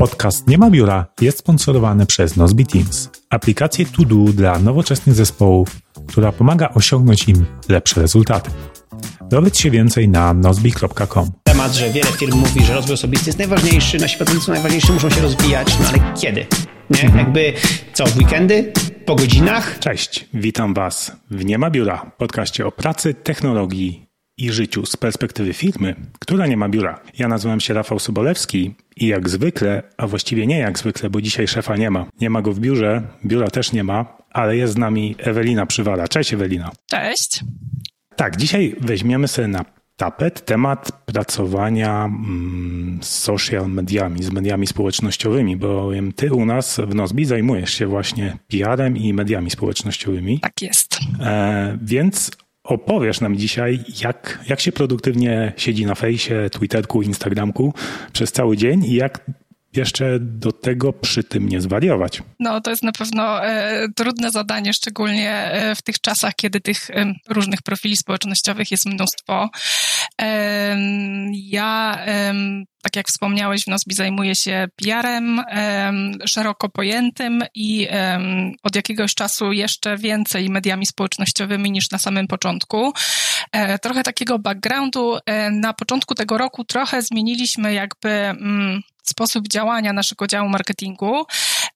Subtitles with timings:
[0.00, 5.68] Podcast Nie ma biura jest sponsorowany przez Nozbi Teams, aplikację to do dla nowoczesnych zespołów,
[6.06, 8.50] która pomaga osiągnąć im lepsze rezultaty.
[9.30, 11.30] Dowiedz się więcej na nozbi.com.
[11.44, 15.20] Temat, że wiele firm mówi, że rozwój osobisty jest najważniejszy, nasi pracownicy najważniejsi muszą się
[15.20, 16.46] rozwijać, no ale kiedy?
[16.90, 17.02] Nie?
[17.02, 17.18] Mhm.
[17.18, 17.52] Jakby
[17.92, 18.72] co, w weekendy?
[19.04, 19.78] Po godzinach?
[19.78, 24.09] Cześć, witam Was w Nie ma biura, podcaście o pracy, technologii
[24.40, 27.00] i życiu z perspektywy firmy, która nie ma biura.
[27.18, 31.48] Ja nazywam się Rafał Sobolewski i jak zwykle, a właściwie nie jak zwykle, bo dzisiaj
[31.48, 32.06] szefa nie ma.
[32.20, 36.08] Nie ma go w biurze, biura też nie ma, ale jest z nami Ewelina Przywala.
[36.08, 36.70] Cześć Ewelina.
[36.86, 37.44] Cześć.
[38.16, 39.64] Tak, dzisiaj weźmiemy sobie na
[39.96, 46.94] tapet temat pracowania mm, z social mediami, z mediami społecznościowymi, bo ty u nas w
[46.94, 50.40] Nozbi zajmujesz się właśnie PR-em i mediami społecznościowymi.
[50.40, 50.98] Tak jest.
[51.20, 52.30] E, więc
[52.72, 57.74] opowiesz nam dzisiaj, jak, jak się produktywnie siedzi na fejsie, Twitterku, Instagramku
[58.12, 59.30] przez cały dzień i jak
[59.76, 62.22] jeszcze do tego przy tym nie zwariować.
[62.40, 66.90] No, to jest na pewno e, trudne zadanie, szczególnie e, w tych czasach, kiedy tych
[66.90, 69.50] e, różnych profili społecznościowych jest mnóstwo.
[70.22, 70.76] E,
[71.32, 71.98] ja,
[72.82, 75.40] tak jak wspomniałeś, w Nozbi zajmuję się PR-em
[76.26, 77.88] szeroko pojętym i
[78.62, 82.92] od jakiegoś czasu jeszcze więcej mediami społecznościowymi niż na samym początku.
[83.52, 85.18] E, trochę takiego backgroundu.
[85.26, 91.26] E, na początku tego roku trochę zmieniliśmy jakby mm, sposób działania naszego działu marketingu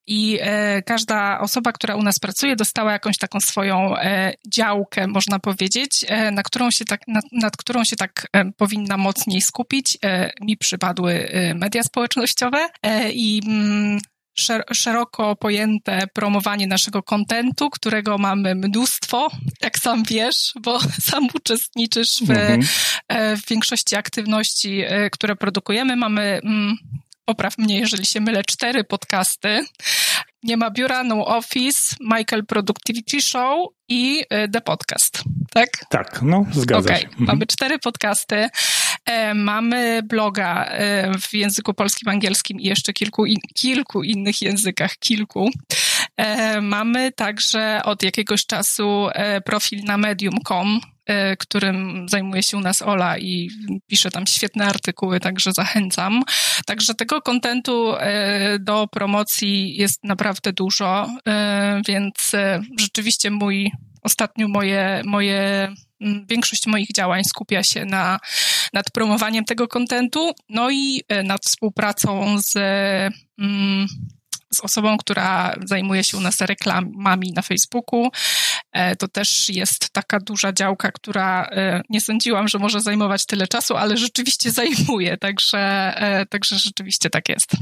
[0.06, 5.38] i e, każda osoba, która u nas pracuje, dostała jakąś taką swoją e, działkę, można
[5.38, 8.26] powiedzieć, e, na którą się tak, nad, nad którą się tak
[8.56, 9.98] powinna mocniej skupić.
[10.40, 12.68] Mi przypadły media społecznościowe
[13.12, 14.00] i mm,
[14.72, 19.30] szeroko pojęte promowanie naszego kontentu, którego mamy mnóstwo,
[19.62, 20.80] jak sam wiesz, bo
[21.10, 22.62] sam uczestniczysz w, mhm.
[23.36, 24.82] w większości aktywności,
[25.12, 25.96] które produkujemy.
[25.96, 26.76] Mamy mm,
[27.24, 29.64] popraw mnie, jeżeli się mylę, cztery podcasty.
[30.42, 35.68] Nie ma biura, no office, Michael Productivity Show i y, The Podcast, tak?
[35.88, 37.00] Tak, no zgadza okay.
[37.00, 37.06] się.
[37.06, 37.26] Mhm.
[37.26, 38.48] Mamy cztery podcasty,
[39.04, 44.96] e, mamy bloga e, w języku polskim, angielskim i jeszcze kilku, in, kilku innych językach,
[44.96, 45.50] kilku.
[46.16, 49.08] E, mamy także od jakiegoś czasu
[49.44, 50.80] profil na medium.com,
[51.38, 53.50] którym zajmuje się u nas Ola i
[53.86, 56.22] pisze tam świetne artykuły, także zachęcam.
[56.66, 62.32] Także tego kontentu e, do promocji jest naprawdę dużo, e, więc
[62.78, 63.70] rzeczywiście mój,
[64.02, 65.68] ostatnio moje, moje
[66.28, 68.18] większość moich działań skupia się na,
[68.72, 72.54] nad promowaniem tego kontentu, no i nad współpracą z
[74.54, 78.10] z osobą, która zajmuje się u nas reklamami na Facebooku.
[78.74, 83.46] E, to też jest taka duża działka, która e, nie sądziłam, że może zajmować tyle
[83.46, 85.58] czasu, ale rzeczywiście zajmuje, także,
[85.96, 87.56] e, także rzeczywiście tak jest.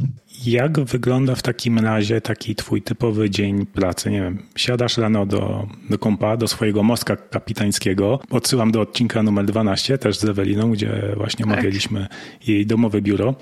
[0.44, 4.10] Jak wygląda w takim razie taki twój typowy dzień pracy?
[4.10, 8.20] Nie wiem, siadasz rano do, do kompa, do swojego mostka kapitańskiego.
[8.30, 11.52] Odsyłam do odcinka numer 12, też z Eweliną, gdzie właśnie tak.
[11.52, 12.06] omawialiśmy
[12.46, 13.34] jej domowe biuro.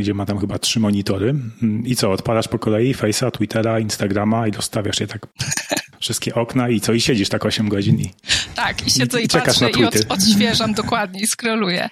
[0.00, 1.34] Gdzie ma tam chyba trzy monitory.
[1.62, 5.26] Mm, I co, odpalasz po kolei Face'a, Twittera, Instagrama i dostawiasz je tak
[6.02, 8.10] wszystkie okna i co, i siedzisz tak 8 godzin i
[8.54, 11.88] Tak, i siedzę i, i patrzę i od, odświeżam dokładnie i skroluję.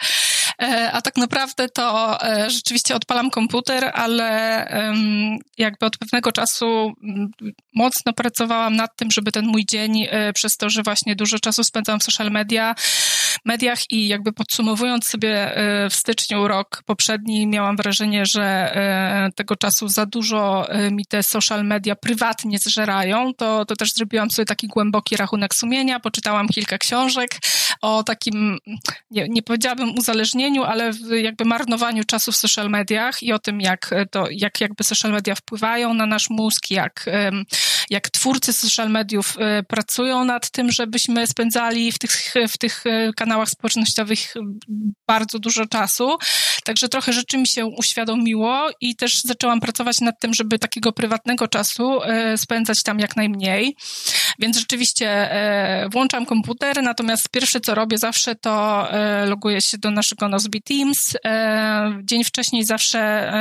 [0.61, 4.31] E, a tak naprawdę to e, rzeczywiście odpalam komputer, ale
[5.59, 6.93] jakby od pewnego czasu
[7.75, 12.01] mocno pracowałam nad tym, żeby ten mój dzień, przez to, że właśnie dużo czasu spędzam
[12.01, 12.75] w social media,
[13.45, 15.55] mediach i jakby podsumowując sobie
[15.91, 21.23] w styczniu rok poprzedni, miałam wrażenie, że e, tego czasu za dużo e, mi te
[21.23, 26.79] social media prywatnie zżerają, to, to też zrobiłam sobie taki głęboki rachunek sumienia, poczytałam kilka
[26.79, 27.31] książek
[27.81, 28.59] o takim,
[29.11, 30.91] nie, nie powiedziałabym uzależnieniu, ale
[31.23, 35.35] jakby marnowaniu czasu w social mediach i o tym, jak to, jak jakby social media
[35.35, 37.07] wpływają na nasz mózg, jak,
[37.91, 42.85] jak twórcy social mediów e, pracują nad tym, żebyśmy spędzali w tych, w tych
[43.17, 44.35] kanałach społecznościowych
[45.09, 46.19] bardzo dużo czasu.
[46.71, 51.49] Także trochę rzeczy mi się uświadomiło i też zaczęłam pracować nad tym, żeby takiego prywatnego
[51.49, 53.77] czasu e, spędzać tam jak najmniej.
[54.39, 59.91] Więc rzeczywiście e, włączam komputer, natomiast pierwsze co robię zawsze to e, loguję się do
[59.91, 61.17] naszego Nozbe Teams.
[62.03, 63.33] Dzień wcześniej zawsze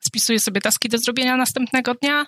[0.00, 2.26] spisuję sobie taski do zrobienia następnego dnia,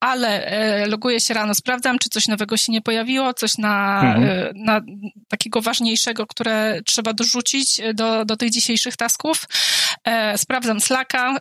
[0.00, 4.24] ale e, loguję się rano, sprawdzam, czy coś nowego się nie pojawiło, coś na, mhm.
[4.24, 4.80] E, na
[5.28, 9.44] takiego ważniejszego, które trzeba dorzucić do, do tych dzisiejszych tasków.
[10.04, 11.36] E, sprawdzam Slacka,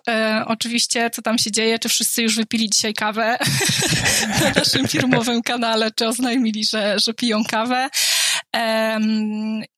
[0.45, 3.37] oczywiście, co tam się dzieje, czy wszyscy już wypili dzisiaj kawę
[4.41, 7.89] na naszym firmowym kanale, czy oznajmili, że, że piją kawę.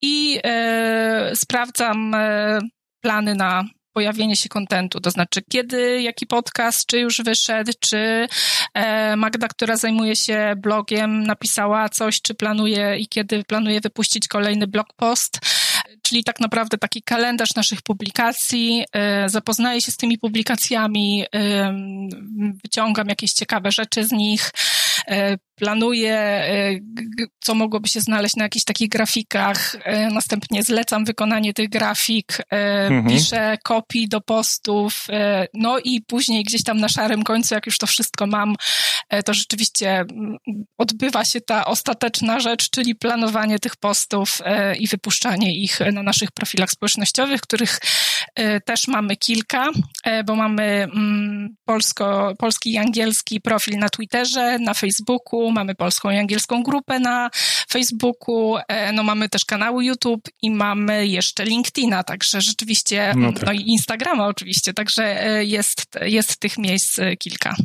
[0.01, 0.39] I
[1.33, 2.15] sprawdzam
[3.01, 3.63] plany na
[4.00, 8.28] pojawienie się kontentu, to znaczy kiedy, jaki podcast, czy już wyszedł, czy
[8.74, 14.68] e, Magda, która zajmuje się blogiem, napisała coś, czy planuje i kiedy planuje wypuścić kolejny
[14.68, 15.40] blog post
[16.04, 18.86] czyli tak naprawdę taki kalendarz naszych publikacji.
[18.94, 21.25] E, zapoznaję się z tymi publikacjami,
[22.63, 24.51] wyciągam jakieś ciekawe rzeczy z nich,
[25.56, 26.80] planuję, e,
[27.40, 29.75] co mogłoby się znaleźć na jakichś takich grafikach,
[30.12, 33.07] następnie zlecam wykonanie tych grafik, mhm.
[33.07, 35.07] piszę kopii do postów,
[35.54, 38.56] no i później gdzieś tam na szarym końcu, jak już to wszystko mam,
[39.25, 40.06] to rzeczywiście
[40.78, 44.42] odbywa się ta ostateczna rzecz, czyli planowanie tych postów
[44.80, 47.80] i wypuszczanie ich na naszych profilach społecznościowych, których e,
[48.66, 49.71] też mamy kilka,
[50.04, 56.10] e, bo mamy mm, polsko, polski i angielski profil na Twitterze, na Facebooku, mamy polską
[56.10, 57.30] i angielską grupę na
[57.71, 63.45] Facebooku, e, no mamy też kanały YouTube i mamy jeszcze LinkedIna, także rzeczywiście, no, tak.
[63.45, 67.56] no i Instagrama oczywiście, także jest, jest tych miejsc kilka.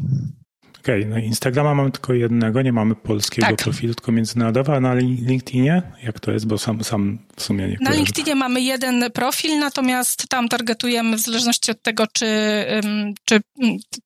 [0.84, 3.56] Okej, okay, no Instagrama mamy tylko jednego, nie mamy polskiego tak.
[3.56, 7.76] profilu, tylko międzynarodowy, a na LinkedInie jak to jest, bo sam, sam w sumie nie
[7.80, 12.26] Na LinkedInie mamy jeden profil, natomiast tam targetujemy w zależności od tego, czy,
[13.24, 13.40] czy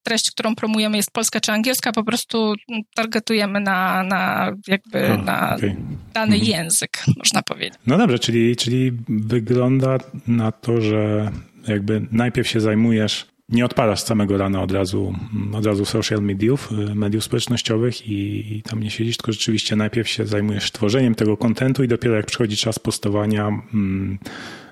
[0.02, 2.54] treść, którą promujemy jest polska czy angielska, po prostu
[2.94, 5.76] targetujemy na, na jakby a, na okay.
[6.14, 6.52] dany mhm.
[6.52, 7.78] język, można powiedzieć.
[7.86, 11.30] No dobrze, czyli, czyli wygląda na to, że
[11.68, 15.14] jakby najpierw się zajmujesz nie odpalasz samego rana od razu,
[15.52, 20.08] od razu social mediów, y, mediów społecznościowych i, i, tam nie siedzisz, tylko rzeczywiście najpierw
[20.08, 24.18] się zajmujesz tworzeniem tego kontentu i dopiero jak przychodzi czas postowania, mm,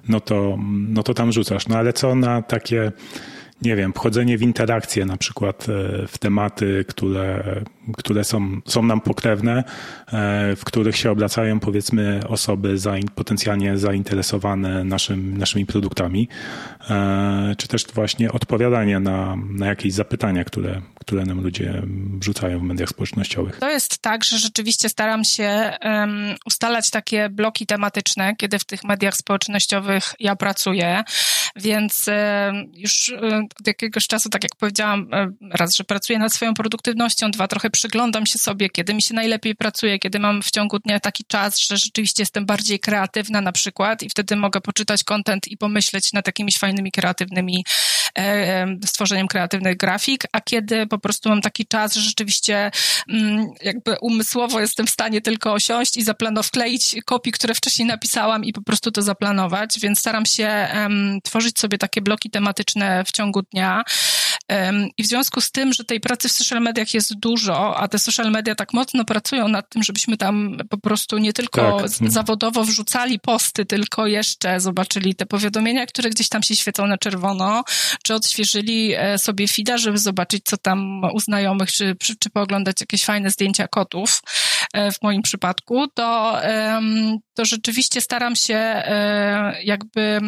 [0.09, 0.59] no to,
[0.89, 1.69] no to tam rzucasz.
[1.69, 2.93] No ale co na takie
[3.63, 7.63] nie wiem, wchodzenie w interakcje, na przykład e, w tematy, które,
[7.99, 9.65] które są, są nam pokrewne,
[10.07, 16.29] e, w których się obracają powiedzmy osoby zain, potencjalnie zainteresowane naszym, naszymi produktami,
[16.91, 21.83] e, czy też właśnie odpowiadanie na, na jakieś zapytania, które, które nam ludzie
[22.21, 23.59] wrzucają w mediach społecznościowych.
[23.59, 28.85] To jest tak, że rzeczywiście staram się um, ustalać takie bloki tematyczne, kiedy w tych
[28.85, 31.05] mediach społecznościowych ja pracuję,
[31.57, 35.09] więc um, już um, od jakiegoś czasu, tak jak powiedziałam,
[35.51, 39.55] raz, że pracuję nad swoją produktywnością, dwa, trochę przyglądam się sobie, kiedy mi się najlepiej
[39.55, 44.03] pracuje, kiedy mam w ciągu dnia taki czas, że rzeczywiście jestem bardziej kreatywna na przykład
[44.03, 47.65] i wtedy mogę poczytać content i pomyśleć nad jakimiś fajnymi, kreatywnymi
[48.19, 52.71] e, stworzeniem kreatywnych grafik, a kiedy po prostu mam taki czas, że rzeczywiście
[53.09, 58.45] mm, jakby umysłowo jestem w stanie tylko osiąść i zaplanować, wkleić kopii, które wcześniej napisałam
[58.45, 60.69] i po prostu to zaplanować, więc staram się
[61.25, 63.85] tworzyć sobie takie bloki tematyczne w ciągu dnia.
[64.99, 67.99] I w związku z tym, że tej pracy w social mediach jest dużo, a te
[67.99, 72.11] social media tak mocno pracują nad tym, żebyśmy tam po prostu nie tylko tak.
[72.11, 77.65] zawodowo wrzucali posty, tylko jeszcze zobaczyli te powiadomienia, które gdzieś tam się świecą na czerwono,
[78.05, 82.77] czy odświeżyli e, sobie feeda, żeby zobaczyć, co tam u znajomych, czy, czy, czy pooglądać
[82.81, 84.21] jakieś fajne zdjęcia kotów
[84.73, 86.41] e, w moim przypadku, to,
[87.35, 90.21] to rzeczywiście staram się e, jakby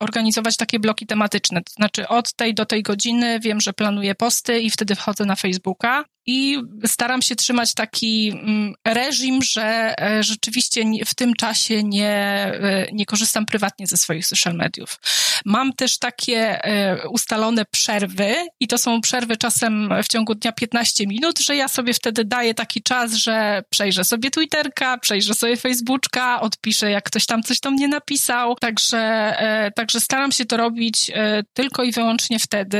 [0.00, 1.62] organizować takie bloki tematyczne.
[1.62, 5.36] To znaczy od tej do tej godziny wiem, że planuję posty i wtedy wchodzę na
[5.36, 12.08] Facebooka i staram się trzymać taki mm, reżim, że e, rzeczywiście w tym czasie nie,
[12.08, 14.98] e, nie korzystam prywatnie ze swoich social mediów.
[15.44, 21.06] Mam też takie e, ustalone przerwy i to są przerwy czasem w ciągu dnia 15
[21.06, 26.40] minut, że ja sobie wtedy daję taki czas, że przejrzę sobie Twitterka, przejrzę sobie Facebooka,
[26.40, 29.36] odpiszę jak ktoś tam coś do mnie napisał, także,
[29.74, 31.10] także staram się to robić
[31.52, 32.78] tylko i wyłącznie wtedy.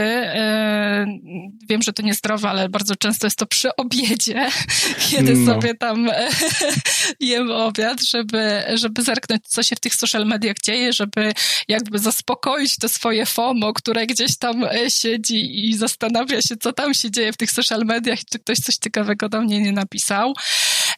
[1.68, 4.48] Wiem, że to niezdrowe, ale bardzo często jest to przy obiedzie,
[5.10, 5.52] kiedy no.
[5.52, 6.10] sobie tam
[7.20, 11.32] jem obiad, żeby, żeby zerknąć, co się w tych social mediach dzieje, żeby
[11.68, 16.94] jakby zaspokoić to swoje FOMO, które gdzieś tam e, siedzi i zastanawia się, co tam
[16.94, 20.34] się dzieje w tych social mediach, czy ktoś coś ciekawego do mnie nie napisał.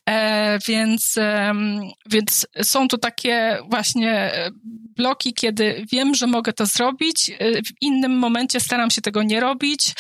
[0.08, 1.54] E, więc, e,
[2.06, 4.32] więc są to takie właśnie
[4.98, 7.30] bloki, kiedy wiem, że mogę to zrobić.
[7.40, 9.94] W innym momencie staram się tego nie robić.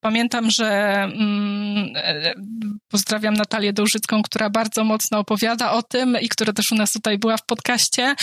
[0.00, 0.68] Pamiętam, że
[1.02, 1.92] mm,
[2.88, 7.18] pozdrawiam Natalię Dołżycką, która bardzo mocno opowiada o tym i która też u nas tutaj
[7.18, 8.14] była w podcaście.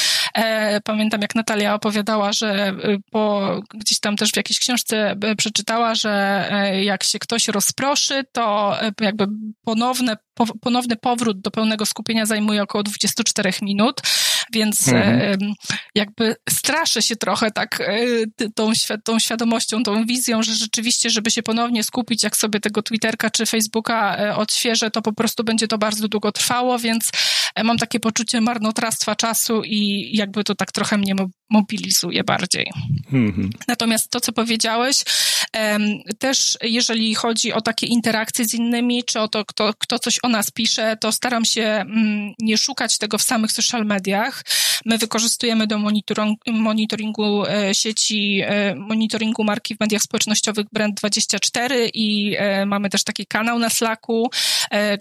[0.83, 2.73] Pamiętam, jak Natalia opowiadała, że
[3.11, 6.49] po, gdzieś tam też w jakiejś książce przeczytała, że
[6.83, 9.27] jak się ktoś rozproszy, to jakby
[9.65, 10.17] ponowne,
[10.61, 14.01] ponowny powrót do pełnego skupienia zajmuje około 24 minut,
[14.53, 15.53] więc mhm.
[15.95, 17.97] jakby straszę się trochę tak e,
[18.55, 18.71] tą,
[19.03, 23.45] tą świadomością, tą wizją, że rzeczywiście, żeby się ponownie skupić, jak sobie tego Twitterka czy
[23.45, 27.11] Facebooka e, odświeżę, to po prostu będzie to bardzo długo trwało, więc
[27.55, 31.15] e, mam takie poczucie marnotrawstwa czasu i jakby to tak trochę mnie
[31.49, 32.71] mobilizuje bardziej.
[33.13, 33.49] Mhm.
[33.67, 35.03] Natomiast to, co powiedziałeś,
[36.19, 40.29] też jeżeli chodzi o takie interakcje z innymi, czy o to, kto, kto coś o
[40.29, 44.28] nas pisze, to staram się mm, nie szukać tego w samych social mediach.
[44.85, 45.79] My wykorzystujemy do
[46.47, 53.25] monitoringu e, sieci, e, monitoringu marki w mediach społecznościowych Brand24 i e, mamy też taki
[53.25, 54.29] kanał na Slacku,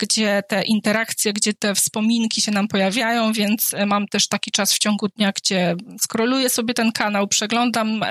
[0.01, 4.79] gdzie te interakcje, gdzie te wspominki się nam pojawiają, więc mam też taki czas w
[4.79, 8.05] ciągu dnia, gdzie scrolluję sobie ten kanał, przeglądam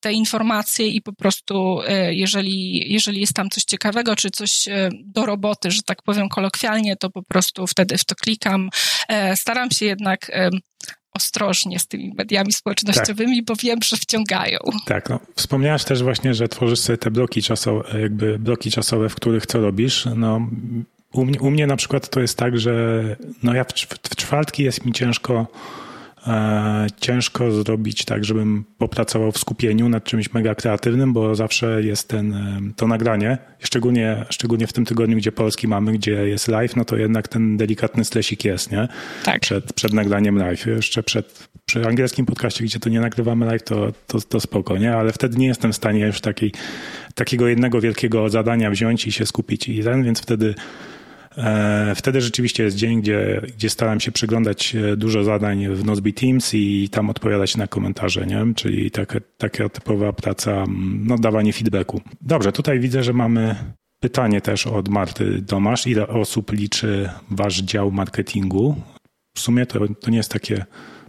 [0.00, 4.64] te informacje i po prostu jeżeli, jeżeli jest tam coś ciekawego, czy coś
[5.04, 8.70] do roboty, że tak powiem kolokwialnie, to po prostu wtedy w to klikam.
[9.34, 10.30] Staram się jednak
[11.14, 13.44] ostrożnie z tymi mediami społecznościowymi, tak.
[13.44, 14.58] bo wiem, że wciągają.
[14.86, 15.20] Tak, no.
[15.36, 19.60] wspomniałaś też właśnie, że tworzysz sobie te bloki czasowe, jakby bloki czasowe, w których co
[19.60, 20.08] robisz.
[20.16, 20.48] No,
[21.12, 23.02] u, mnie, u mnie na przykład to jest tak, że
[23.42, 23.72] no ja w,
[24.10, 25.46] w czwartki jest mi ciężko
[27.00, 32.32] ciężko zrobić tak, żebym popracował w skupieniu nad czymś mega kreatywnym, bo zawsze jest ten,
[32.32, 36.84] e, to nagranie, szczególnie, szczególnie w tym tygodniu, gdzie Polski mamy, gdzie jest live, no
[36.84, 38.88] to jednak ten delikatny stresik jest, nie?
[39.24, 39.40] Tak.
[39.40, 40.66] Przed, przed nagraniem live.
[40.66, 44.96] Jeszcze przed, przy angielskim podcaście, gdzie to nie nagrywamy live, to, to, to spoko, nie?
[44.96, 46.52] Ale wtedy nie jestem w stanie już takiej,
[47.14, 50.93] takiego jednego wielkiego zadania wziąć i się skupić i ten, więc wtedy E,
[51.94, 56.54] wtedy rzeczywiście jest dzień, gdzie, gdzie staram się przyglądać e, dużo zadań w Nozbe Teams
[56.54, 58.54] i tam odpowiadać na komentarze, nie?
[58.56, 60.64] czyli taka, taka typowa praca,
[60.98, 62.00] no dawanie feedbacku.
[62.20, 63.56] Dobrze, tutaj widzę, że mamy
[64.00, 65.86] pytanie też od Marty Domasz.
[65.86, 68.76] Ile osób liczy wasz dział marketingu?
[69.36, 70.64] W sumie to, to nie jest takie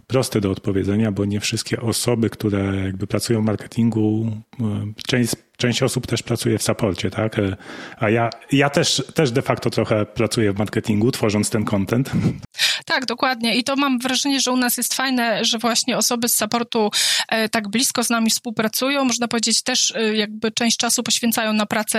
[0.06, 4.64] proste do odpowiedzenia, bo nie wszystkie osoby, które jakby pracują w marketingu, e,
[5.06, 7.38] część, część osób też pracuje w saporcie, tak?
[7.38, 7.56] E,
[7.98, 12.10] a ja, ja też, też de facto trochę pracuję w marketingu, tworząc ten content.
[12.84, 13.56] Tak, dokładnie.
[13.56, 16.90] I to mam wrażenie, że u nas jest fajne, że właśnie osoby z supportu
[17.28, 19.04] e, tak blisko z nami współpracują.
[19.04, 21.96] Można powiedzieć też e, jakby część czasu poświęcają na pracę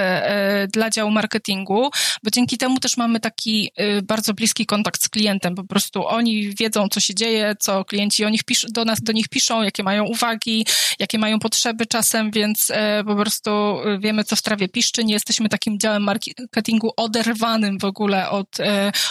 [0.73, 1.89] dla działu marketingu,
[2.23, 3.71] bo dzięki temu też mamy taki
[4.03, 5.55] bardzo bliski kontakt z klientem.
[5.55, 9.13] Po prostu oni wiedzą, co się dzieje, co klienci o nich pisz, do nas, do
[9.13, 10.65] nich piszą, jakie mają uwagi,
[10.99, 12.71] jakie mają potrzeby czasem, więc
[13.05, 15.03] po prostu e, wiemy, co w trawie piszczy.
[15.03, 18.57] Nie jesteśmy takim działem marketingu oderwanym w ogóle od,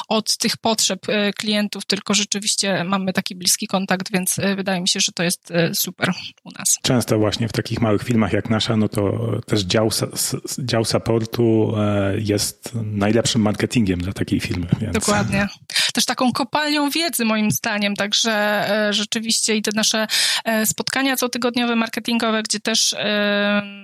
[0.08, 1.00] od tych potrzeb
[1.38, 5.22] klientów klientów, tylko rzeczywiście mamy taki bliski kontakt, więc e, wydaje mi się, że to
[5.22, 6.12] jest e, super
[6.44, 6.78] u nas.
[6.82, 9.90] Często właśnie w takich małych filmach jak nasza, no to też dział,
[10.58, 14.66] dział supportu e, jest najlepszym marketingiem dla takiej firmy.
[14.80, 14.94] Więc...
[14.94, 15.48] Dokładnie.
[15.94, 20.06] Też taką kopalnią wiedzy moim zdaniem, także rzeczywiście i te nasze
[20.64, 22.94] spotkania cotygodniowe marketingowe, gdzie też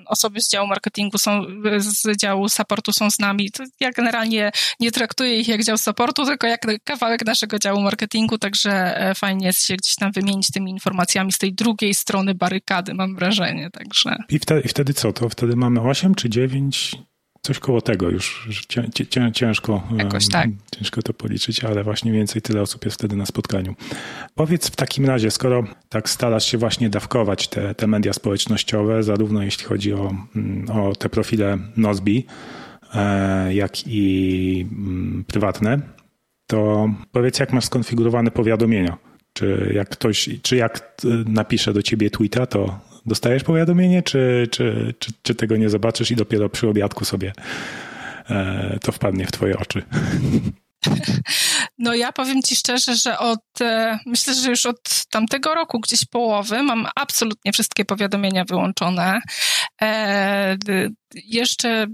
[0.06, 1.44] osoby z działu marketingu są,
[1.78, 3.50] z działu supportu są z nami.
[3.80, 9.00] Ja generalnie nie traktuję ich jak dział supportu, tylko jak kawałek naszego działu marketingu, także
[9.00, 13.16] e, fajnie jest się gdzieś tam wymienić tymi informacjami z tej drugiej strony barykady, mam
[13.16, 14.16] wrażenie, także.
[14.28, 15.12] I wtedy, i wtedy co?
[15.12, 16.96] To wtedy mamy 8 czy 9
[17.42, 18.49] coś koło tego już.
[19.32, 20.50] Ciężko, Jakoś tak.
[20.76, 23.75] ciężko to policzyć, ale właśnie więcej tyle osób jest wtedy na spotkaniu.
[24.34, 29.42] Powiedz w takim razie, skoro tak starasz się właśnie dawkować te, te media społecznościowe, zarówno
[29.42, 32.26] jeśli chodzi o, mm, o te profile Nozbi,
[32.94, 35.80] e, jak i mm, prywatne,
[36.46, 38.96] to powiedz, jak masz skonfigurowane powiadomienia.
[39.32, 44.94] Czy jak ktoś, czy jak e, napisze do ciebie tweeta, to dostajesz powiadomienie, czy, czy,
[44.99, 47.32] czy, czy tego nie zobaczysz i dopiero przy obiadku sobie
[48.30, 49.82] e, to wpadnie w twoje oczy?
[51.78, 56.04] No ja powiem ci szczerze, że od, e, myślę, że już od tamtego roku, gdzieś
[56.04, 59.21] połowy, mam absolutnie wszystkie powiadomienia wyłączone.
[59.82, 60.56] E,
[61.14, 61.87] jeszcze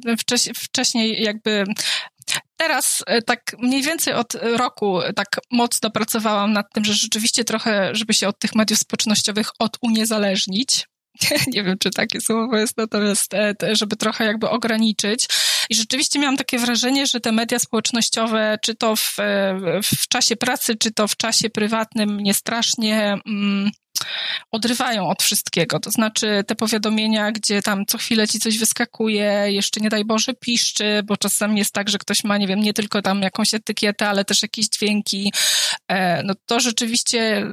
[0.55, 1.65] wcześniej jakby
[2.57, 7.95] Teraz e, tak mniej więcej od roku tak mocno pracowałam nad tym, że rzeczywiście trochę,
[7.95, 10.87] żeby się od tych mediów społecznościowych oduniezależnić.
[11.55, 15.29] Nie wiem, czy takie słowo jest, natomiast e, żeby trochę jakby ograniczyć.
[15.71, 20.37] I rzeczywiście miałam takie wrażenie, że te media społecznościowe, czy to w, e, w czasie
[20.37, 23.71] pracy, czy to w czasie prywatnym, mnie strasznie mm,
[24.51, 25.81] odrywają od wszystkiego.
[25.81, 30.35] To znaczy te powiadomienia, gdzie tam co chwilę ci coś wyskakuje, jeszcze nie daj Boże
[30.35, 34.09] piszczy, bo czasami jest tak, że ktoś ma, nie wiem, nie tylko tam jakąś etykietę,
[34.09, 35.33] ale też jakieś dźwięki.
[35.89, 37.47] E, no to rzeczywiście,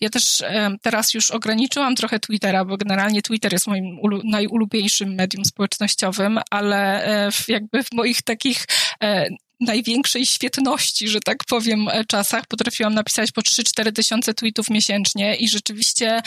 [0.00, 0.42] ja też
[0.82, 7.30] teraz już ograniczyłam trochę Twittera, bo generalnie Twitter jest moim najulubieńszym medium społecznościowym, ale e,
[7.48, 8.66] jakby w moich takich
[9.02, 9.28] e,
[9.60, 15.48] największej świetności, że tak powiem, e, czasach potrafiłam napisać po 3-4 tysiące tweetów miesięcznie i
[15.48, 16.20] rzeczywiście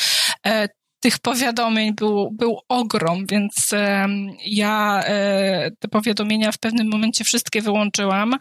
[0.47, 0.67] e,
[1.01, 4.07] tych powiadomień był, był ogrom, więc e,
[4.45, 8.35] ja e, te powiadomienia w pewnym momencie wszystkie wyłączyłam.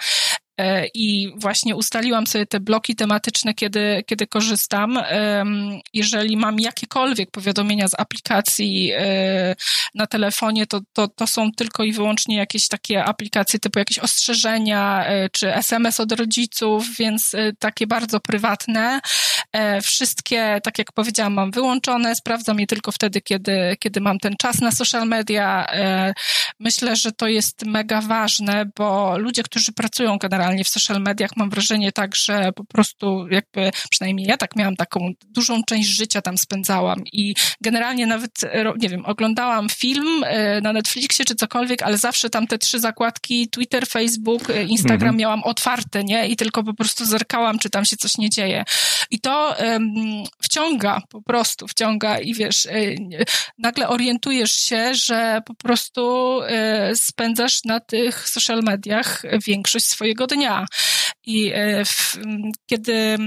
[0.61, 4.99] E, i właśnie ustaliłam sobie te bloki tematyczne, kiedy, kiedy korzystam.
[5.93, 9.57] Jeżeli mam jakiekolwiek powiadomienia z aplikacji e,
[9.95, 15.07] na telefonie, to, to, to są tylko i wyłącznie jakieś takie aplikacje typu jakieś ostrzeżenia
[15.07, 19.01] e, czy SMS od rodziców, więc takie bardzo prywatne.
[19.83, 24.61] Wszystkie, tak jak powiedziałam, mam wyłączone, sprawdzam je tylko wtedy, kiedy, kiedy mam ten czas
[24.61, 25.67] na social media.
[26.61, 31.31] Myślę, że to jest mega ważne, bo ludzie, którzy pracują generalnie generalnie w social mediach
[31.37, 36.23] mam wrażenie tak, że po prostu jakby, przynajmniej ja tak miałam taką dużą część życia
[36.23, 38.33] tam spędzałam i generalnie nawet,
[38.79, 43.49] nie wiem, oglądałam film e, na Netflixie czy cokolwiek, ale zawsze tam te trzy zakładki
[43.49, 45.17] Twitter, Facebook, e, Instagram mhm.
[45.17, 46.29] miałam otwarte, nie?
[46.29, 48.65] I tylko po prostu zerkałam, czy tam się coś nie dzieje.
[49.11, 49.95] I to um,
[50.43, 52.97] wciąga, po prostu wciąga i wiesz, y,
[53.59, 56.41] nagle orientujesz się, że po prostu
[56.95, 60.67] spędzasz na tych social mediach większość swojego dnia.
[61.27, 62.19] I y, w,
[62.67, 63.19] kiedy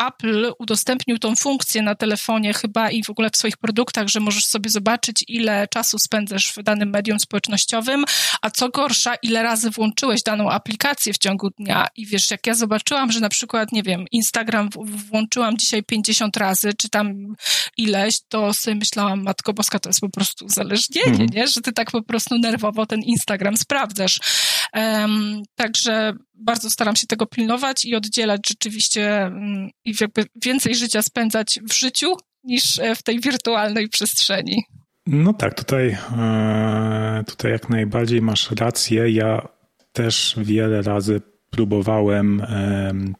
[0.00, 4.44] Apple udostępnił tą funkcję na telefonie chyba i w ogóle w swoich produktach, że możesz
[4.44, 8.04] sobie zobaczyć, ile czasu spędzasz w danym medium społecznościowym,
[8.42, 11.86] a co gorsza, ile razy włączyłeś daną aplikację w ciągu dnia.
[11.96, 14.70] I wiesz, jak ja zobaczyłam, że na przykład, nie wiem, Instagram
[15.10, 17.34] włączyłam dzisiaj 50 razy, czy tam
[17.76, 21.28] ileś, to sobie myślałam, Matko Boska, to jest po prostu uzależnienie, mhm.
[21.32, 21.48] nie?
[21.48, 24.20] Że ty tak po prostu nerwowo ten Instagram sprawdzasz.
[25.54, 31.60] Także bardzo staram się tego pilnować i oddzielać rzeczywiście um, i jakby więcej życia spędzać
[31.70, 34.62] w życiu niż e, w tej wirtualnej przestrzeni.
[35.06, 39.10] No tak, tutaj, e, tutaj jak najbardziej masz rację.
[39.10, 39.48] Ja
[39.92, 41.20] też wiele razy
[41.50, 42.42] próbowałem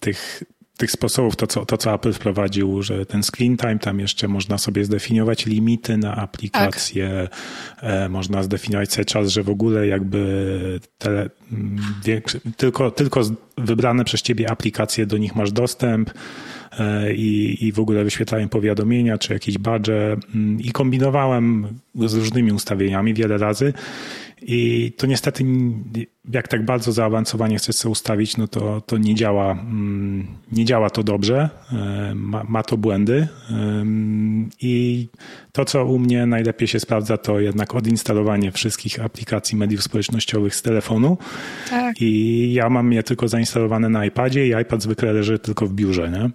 [0.01, 0.43] tych
[0.79, 4.59] tych sposobów, to co, to co Apple wprowadził, że ten screen time, tam jeszcze można
[4.59, 7.91] sobie zdefiniować limity na aplikacje, tak.
[7.91, 11.31] e, można zdefiniować sobie czas, że w ogóle jakby tele,
[12.05, 13.21] większy, tylko, tylko
[13.59, 16.11] wybrane przez ciebie aplikacje, do nich masz dostęp
[16.79, 22.53] e, i, i w ogóle wyświetlają powiadomienia, czy jakieś badże mm, i kombinowałem z różnymi
[22.53, 23.73] ustawieniami wiele razy
[24.43, 25.45] i to niestety,
[26.33, 30.91] jak tak bardzo zaawansowanie chcesz sobie ustawić, no to, to nie działa, mm, nie działa
[30.91, 33.29] to dobrze, e, ma, ma to błędy.
[34.61, 35.09] I
[35.53, 40.63] to, co u mnie najlepiej się sprawdza, to jednak odinstalowanie wszystkich aplikacji mediów społecznościowych z
[40.63, 41.19] telefonu.
[41.71, 41.95] Tak.
[42.01, 46.11] I ja mam je tylko zainstalowane na iPadzie i iPad zwykle leży tylko w biurze.
[46.11, 46.31] Nie?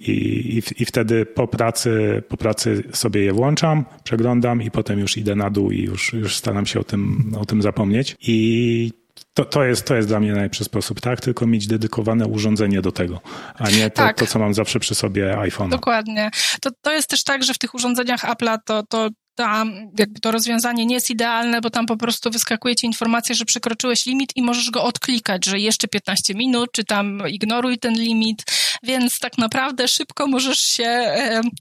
[0.00, 0.12] I,
[0.56, 5.34] i, I wtedy po pracy, po pracy sobie je włączam, przeglądam i potem już idę
[5.34, 8.16] na dół i już, już staram się o tym, o tym zapomnieć.
[8.20, 8.92] I
[9.34, 11.20] to, to, jest, to jest dla mnie najlepszy sposób, tak?
[11.20, 13.20] Tylko mieć dedykowane urządzenie do tego,
[13.54, 14.18] a nie to, tak.
[14.18, 15.70] to co mam zawsze przy sobie iPhone.
[15.70, 16.30] Dokładnie.
[16.60, 20.30] To, to jest też tak, że w tych urządzeniach Apple'a to, to tam jakby to
[20.30, 24.42] rozwiązanie nie jest idealne, bo tam po prostu wyskakuje ci informacja, że przekroczyłeś limit i
[24.42, 28.44] możesz go odklikać, że jeszcze 15 minut, czy tam ignoruj ten limit,
[28.82, 31.12] więc tak naprawdę szybko możesz się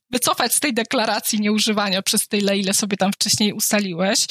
[0.09, 4.25] wycofać z tej deklaracji nieużywania przez tyle, ile sobie tam wcześniej ustaliłeś.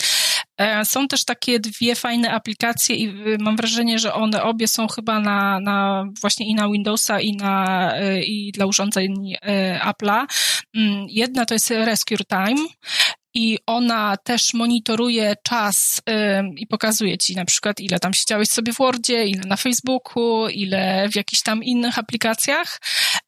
[0.60, 4.86] E, są też takie dwie fajne aplikacje i y, mam wrażenie, że one obie są
[4.88, 9.34] chyba na, na właśnie i na Windowsa i na e, i dla urządzeń
[9.80, 10.26] Apple'a.
[10.74, 12.66] Mm, jedna to jest Rescue Time
[13.36, 16.02] i ona też monitoruje czas
[16.56, 21.08] i pokazuje ci na przykład, ile tam siedziałeś sobie w Wordzie, ile na Facebooku, ile
[21.08, 22.80] w jakichś tam innych aplikacjach.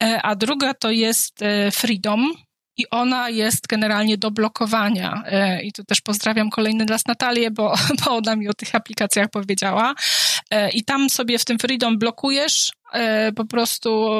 [0.02, 2.34] E, a druga to jest e, Freedom,
[2.76, 5.22] i ona jest generalnie do blokowania.
[5.26, 9.28] E, I tu też pozdrawiam kolejny raz Natalię, bo, bo ona mi o tych aplikacjach
[9.30, 9.94] powiedziała.
[10.72, 12.72] I tam sobie w tym Freedom blokujesz
[13.36, 14.10] po prostu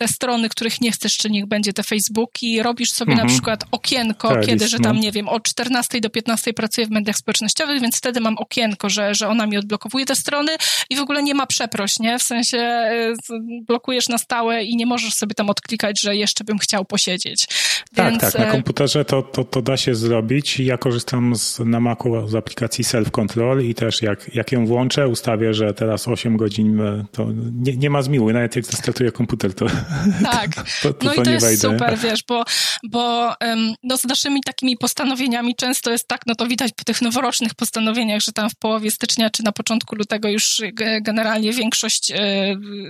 [0.00, 3.28] te strony, których nie chcesz, czy niech będzie te Facebooki, robisz sobie mhm.
[3.28, 5.02] na przykład okienko, tak, kiedy, że tam, no.
[5.02, 9.14] nie wiem, od 14 do 15 pracuję w mediach społecznościowych, więc wtedy mam okienko, że,
[9.14, 10.56] że ona mi odblokowuje te strony
[10.90, 12.18] i w ogóle nie ma przeproś, nie?
[12.18, 13.14] W sensie e,
[13.66, 17.46] blokujesz na stałe i nie możesz sobie tam odklikać, że jeszcze bym chciał posiedzieć.
[17.94, 18.20] Tak, więc...
[18.22, 20.60] tak, na e, komputerze to, to, to da się zrobić.
[20.60, 25.08] Ja korzystam z, na Macu z aplikacji Self Control i też jak, jak ją włączę,
[25.08, 29.54] ustawię, że teraz 8 godzin e, to nie, nie ma zmiły, nawet jak zestartuję komputer,
[29.54, 29.66] to
[30.22, 31.60] Tak, to, to, no to i to jest wejdę.
[31.60, 32.44] super, wiesz, bo,
[32.90, 33.34] bo
[33.82, 38.20] no z naszymi takimi postanowieniami często jest tak, no to widać po tych noworocznych postanowieniach,
[38.20, 40.60] że tam w połowie stycznia czy na początku lutego już
[41.00, 42.16] generalnie większość e,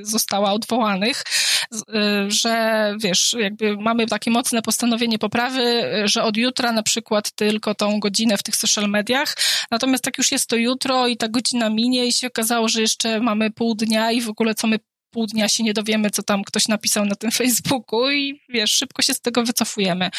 [0.02, 1.24] została odwołanych,
[1.72, 7.74] e, że wiesz, jakby mamy takie mocne postanowienie poprawy, że od jutra na przykład tylko
[7.74, 9.36] tą godzinę w tych social mediach,
[9.70, 13.20] natomiast tak już jest to jutro i ta godzina minie i się okazało, że jeszcze
[13.20, 14.78] mamy pół dnia i w ogóle co my
[15.10, 19.02] pół dnia się nie dowiemy, co tam ktoś napisał na tym Facebooku i wiesz, szybko
[19.02, 20.10] się z tego wycofujemy.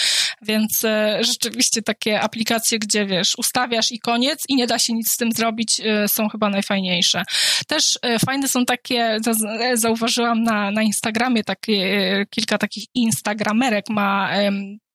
[0.42, 5.12] Więc e, rzeczywiście takie aplikacje, gdzie wiesz, ustawiasz i koniec i nie da się nic
[5.12, 7.24] z tym zrobić, e, są chyba najfajniejsze.
[7.68, 9.20] Też e, fajne są takie,
[9.62, 14.32] e, zauważyłam na, na Instagramie takie, e, kilka takich instagramerek ma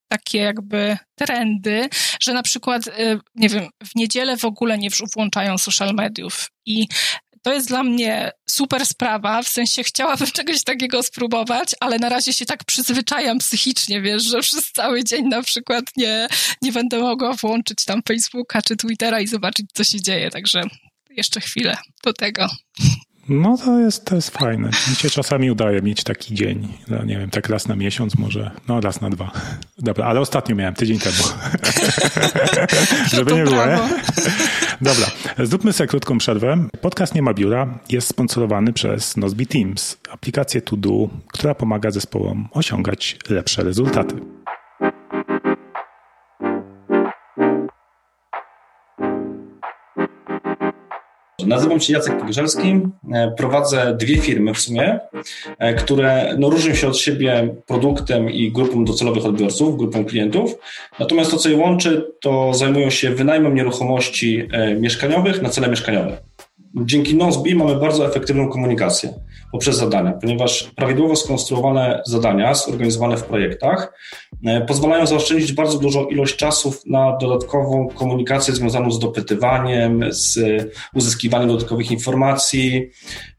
[0.08, 1.88] takie jakby trendy,
[2.20, 6.86] że na przykład, e, nie wiem, w niedzielę w ogóle nie włączają social mediów i
[7.46, 12.32] to jest dla mnie super sprawa, w sensie chciałabym czegoś takiego spróbować, ale na razie
[12.32, 16.28] się tak przyzwyczajam psychicznie, wiesz, że przez cały dzień na przykład nie,
[16.62, 20.62] nie będę mogła włączyć tam Facebooka czy Twittera i zobaczyć, co się dzieje, także
[21.10, 22.48] jeszcze chwilę do tego.
[23.28, 24.70] No to jest, to jest fajne.
[24.90, 26.68] Mi się czasami udaje mieć taki dzień.
[26.88, 28.50] No, nie wiem, tak raz na miesiąc może.
[28.68, 29.30] No raz na dwa.
[29.78, 31.16] Dobra, ale ostatnio miałem, tydzień temu.
[33.14, 33.78] Żeby nie było, nie?
[34.80, 35.06] Dobra,
[35.38, 36.68] zróbmy sobie krótką przerwę.
[36.80, 42.48] Podcast Nie ma biura jest sponsorowany przez Nozbe Teams, aplikację To Do, która pomaga zespołom
[42.52, 44.14] osiągać lepsze rezultaty.
[51.46, 52.80] Nazywam się Jacek Pogrzelski,
[53.12, 55.00] e, prowadzę dwie firmy w sumie,
[55.58, 60.58] e, które no, różnią się od siebie produktem i grupą docelowych odbiorców, grupą klientów.
[61.00, 66.16] Natomiast to, co je łączy, to zajmują się wynajmem nieruchomości e, mieszkaniowych na cele mieszkaniowe.
[66.84, 69.12] Dzięki Nozbi mamy bardzo efektywną komunikację
[69.52, 73.92] poprzez zadania, ponieważ prawidłowo skonstruowane zadania, zorganizowane w projektach,
[74.44, 80.38] e, pozwalają zaoszczędzić bardzo dużą ilość czasu na dodatkową komunikację związaną z dopytywaniem, z
[80.94, 82.90] uzyskiwaniem dodatkowych informacji,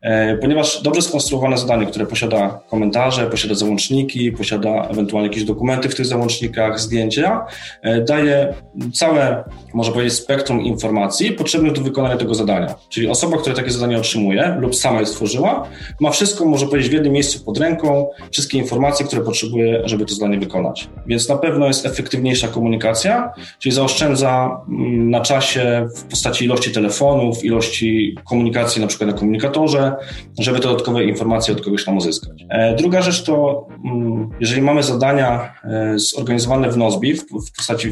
[0.02, 5.96] e, ponieważ dobrze skonstruowane zadanie, które posiada komentarze, posiada załączniki, posiada ewentualnie jakieś dokumenty w
[5.96, 7.46] tych załącznikach, zdjęcia,
[7.82, 8.54] e, daje
[8.94, 12.76] całe, można powiedzieć, spektrum informacji potrzebnych do wykonania tego zadania.
[12.90, 15.68] Czyli osoba, która takie zadanie otrzymuje lub sama je stworzyła,
[16.00, 20.16] ma wszystko, może powiedzieć, w jednym miejscu pod ręką, wszystkie informacje, które potrzebuje, żeby to
[20.16, 20.90] zadanie wykonać.
[21.08, 27.46] Więc na pewno jest efektywniejsza komunikacja, czyli zaoszczędza mm, na czasie w postaci ilości telefonów,
[27.46, 29.96] ilości komunikacji na przykład na komunikatorze,
[30.40, 32.46] żeby te dodatkowe informacje od kogoś tam uzyskać.
[32.50, 37.92] E, druga rzecz to, mm, jeżeli mamy zadania e, zorganizowane w Nozbi, w postaci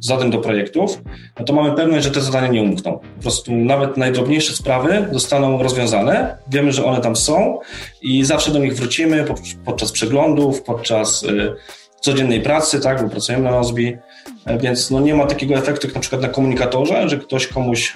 [0.00, 1.02] zadań do projektów,
[1.38, 2.98] no to mamy pewność, że te zadania nie umkną.
[3.16, 4.75] Po prostu nawet najdrobniejsze sprawy
[5.12, 7.58] zostaną rozwiązane, wiemy, że one tam są,
[8.02, 9.24] i zawsze do nich wrócimy
[9.64, 11.54] podczas przeglądów, podczas y,
[12.00, 13.96] codziennej pracy, tak, bo pracujemy na Nozbi,
[14.46, 17.92] e, więc no nie ma takiego efektu jak na przykład na komunikatorze, że ktoś komuś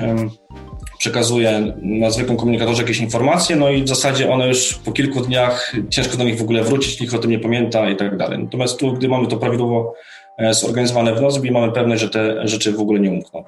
[0.99, 5.75] przekazuje na zwykłym komunikatorze jakieś informacje, no i w zasadzie one już po kilku dniach
[5.91, 8.39] ciężko do nich w ogóle wrócić, nikt o tym nie pamięta i tak dalej.
[8.39, 9.95] Natomiast tu, gdy mamy to prawidłowo
[10.39, 13.45] e, zorganizowane w Nozbi, mamy pewność, że te rzeczy w ogóle nie umkną.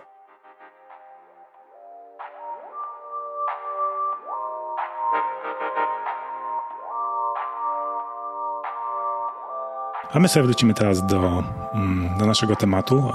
[10.12, 11.44] A my sobie wrócimy teraz do,
[11.75, 13.12] mm, do naszego tematu.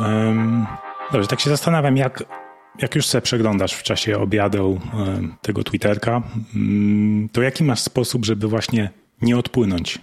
[1.12, 2.23] Dobrze, tak się zastanawiam, jak,
[2.79, 4.79] jak już sobie przeglądasz w czasie obiadu
[5.41, 6.21] tego Twitterka,
[6.55, 8.89] mm, to jaki masz sposób, żeby właśnie
[9.21, 9.99] nie odpłynąć?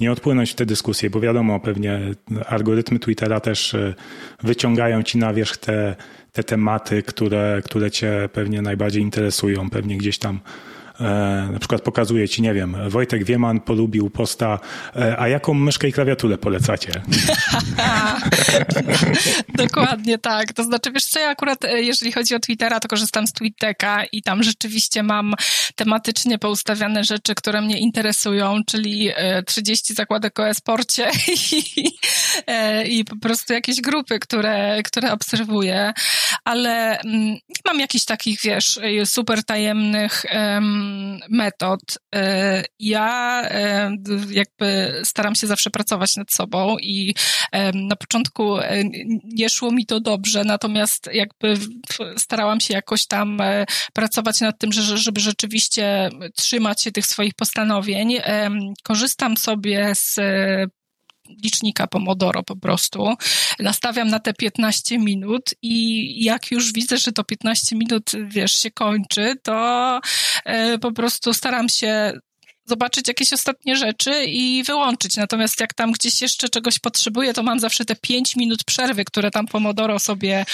[0.00, 2.00] Nie odpłynąć w tę dyskusję, bo wiadomo, pewnie
[2.48, 3.94] algorytmy Twittera też e,
[4.42, 5.96] wyciągają ci na wierzch te,
[6.32, 9.70] te tematy, które, które cię pewnie najbardziej interesują.
[9.70, 10.40] Pewnie gdzieś tam
[11.52, 14.58] na przykład pokazuje ci, nie wiem, Wojtek Wieman polubił posta,
[14.96, 16.92] e, a jaką myszkę i klawiaturę polecacie?
[19.54, 20.52] Dokładnie tak.
[20.52, 24.04] To znaczy, wiesz co, ja akurat, e, jeżeli chodzi o Twittera, to korzystam z TweetDecka
[24.12, 25.34] i tam rzeczywiście mam
[25.74, 29.10] tematycznie poustawiane rzeczy, które mnie interesują, czyli
[29.46, 31.10] 30 zakładek o e-sporcie
[31.52, 35.92] i, i po prostu jakieś grupy, które, które obserwuję,
[36.44, 40.89] ale mm, nie mam jakichś takich, wiesz, super tajemnych um,
[41.28, 41.80] metod.
[42.14, 43.96] E, ja e,
[44.30, 47.14] jakby staram się zawsze pracować nad sobą i
[47.52, 48.56] e, na początku
[49.24, 51.54] nie szło mi to dobrze, natomiast jakby
[52.16, 53.38] starałam się jakoś tam
[53.92, 58.18] pracować nad tym, żeby rzeczywiście trzymać się tych swoich postanowień.
[58.82, 60.20] Korzystam sobie z
[61.44, 63.14] licznika Pomodoro po prostu.
[63.58, 68.70] Nastawiam na te 15 minut i jak już widzę, że to 15 minut, wiesz, się
[68.70, 70.00] kończy, to
[70.44, 72.12] e, po prostu staram się
[72.70, 75.16] zobaczyć jakieś ostatnie rzeczy i wyłączyć.
[75.16, 79.30] Natomiast jak tam gdzieś jeszcze czegoś potrzebuję, to mam zawsze te pięć minut przerwy, które
[79.30, 80.44] tam Pomodoro sobie,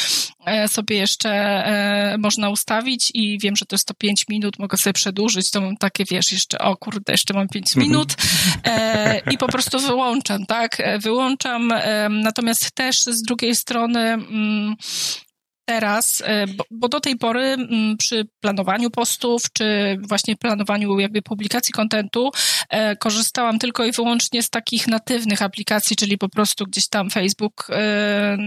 [0.47, 4.79] e, sobie jeszcze e, można ustawić i wiem, że to jest to pięć minut, mogę
[4.79, 7.87] sobie przedłużyć, to mam takie, wiesz, jeszcze, o kurde, jeszcze mam pięć mhm.
[7.87, 8.15] minut
[9.33, 10.83] i po prostu wyłączam, tak?
[10.99, 11.73] Wyłączam,
[12.11, 14.77] natomiast też z drugiej strony mm,
[15.67, 21.23] teraz, e, bo, bo, do tej pory mm, przy planowaniu postów, czy właśnie planowaniu jakby
[21.23, 22.31] publikacji kontentu,
[22.69, 27.67] e, korzystałam tylko i wyłącznie z takich natywnych aplikacji, czyli po prostu gdzieś tam Facebook
[27.71, 28.39] e,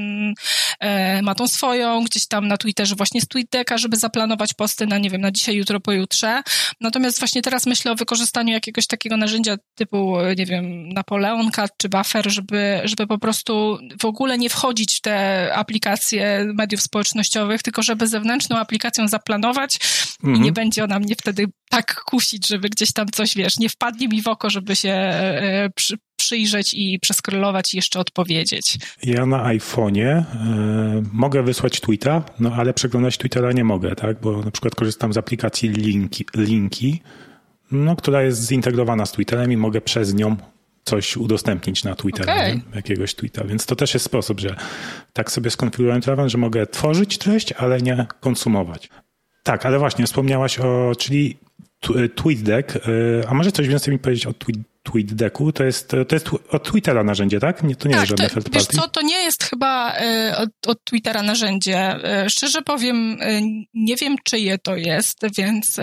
[0.79, 4.97] e, ma tą swoją, gdzieś tam na Twitterze właśnie z TweetDecka, żeby zaplanować posty na,
[4.97, 6.41] nie wiem, na dzisiaj, jutro, pojutrze.
[6.81, 11.89] Natomiast właśnie teraz myślę o wykorzystaniu jakiegoś takiego narzędzia typu, nie wiem, Napoleon Cat czy
[11.89, 17.63] Buffer, żeby, żeby po prostu w ogóle nie wchodzić w te aplikacje mediów społecznościowych, społecznościowych,
[17.63, 19.79] tylko żeby zewnętrzną aplikacją zaplanować
[20.23, 20.35] mhm.
[20.35, 24.07] i nie będzie ona mnie wtedy tak kusić, żeby gdzieś tam coś, wiesz, nie wpadnie
[24.07, 28.77] mi w oko, żeby się e, przy, przyjrzeć i przeskrolować i jeszcze odpowiedzieć.
[29.03, 30.23] Ja na iPhone'ie e,
[31.13, 34.21] mogę wysłać tweeta, no ale przeglądać Twittera nie mogę, tak?
[34.21, 37.01] Bo na przykład korzystam z aplikacji Linki, linki
[37.71, 40.37] no, która jest zintegrowana z Twitterem i mogę przez nią
[40.89, 42.61] coś udostępnić na Twittera, okay.
[42.75, 43.43] jakiegoś tweeta.
[43.43, 44.55] Więc to też jest sposób, że
[45.13, 48.89] tak sobie skonfigurowałem Traven, że mogę tworzyć treść, ale nie konsumować.
[49.43, 51.37] Tak, ale właśnie wspomniałaś o, czyli
[52.15, 52.75] TweetDeck.
[52.75, 52.81] Y,
[53.27, 54.59] a może coś więcej mi powiedzieć o tweet,
[54.91, 55.51] TweetDecku?
[55.51, 57.63] To jest, to jest od Twittera narzędzie, tak?
[57.63, 58.67] Nie, to nie tak, jest żadne to, third party?
[58.71, 61.95] Wiesz co, to nie jest chyba y, od, od Twittera narzędzie.
[62.25, 63.17] Y, szczerze powiem,
[63.73, 65.77] nie wiem czyje to jest, więc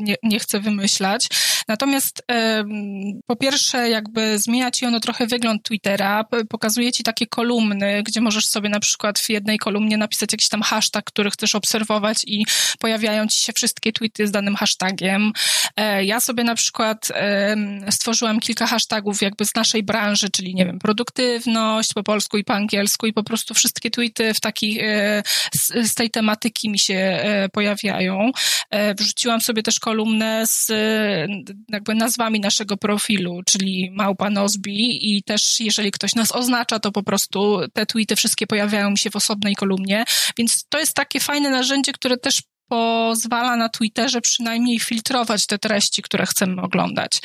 [0.00, 1.28] nie, nie chcę wymyślać.
[1.68, 2.22] Natomiast
[3.26, 8.46] po pierwsze, jakby zmienia ci ono trochę wygląd Twittera, pokazuje ci takie kolumny, gdzie możesz
[8.46, 12.44] sobie na przykład w jednej kolumnie napisać jakiś tam hashtag, który chcesz obserwować i
[12.78, 15.32] pojawiają ci się wszystkie tweety z danym hashtagiem.
[15.76, 17.08] E, ja sobie na przykład
[17.90, 22.54] stworzyłam kilka hashtagów jakby z naszej branży, czyli nie wiem, produktywność po polsku i po
[22.54, 25.22] angielsku i po prostu wszystkie tweety w takich, e,
[25.54, 28.30] z, z tej tematyki mi się e, pojawiają.
[28.98, 30.72] Wrzuciłam sobie też kolumnę z
[31.68, 37.02] jakby nazwami naszego profilu, czyli Małpa Nozbi i też jeżeli ktoś nas oznacza, to po
[37.02, 40.04] prostu te tweety wszystkie pojawiają mi się w osobnej kolumnie,
[40.38, 46.02] więc to jest takie fajne narzędzie, które też pozwala na Twitterze przynajmniej filtrować te treści,
[46.02, 47.20] które chcemy oglądać.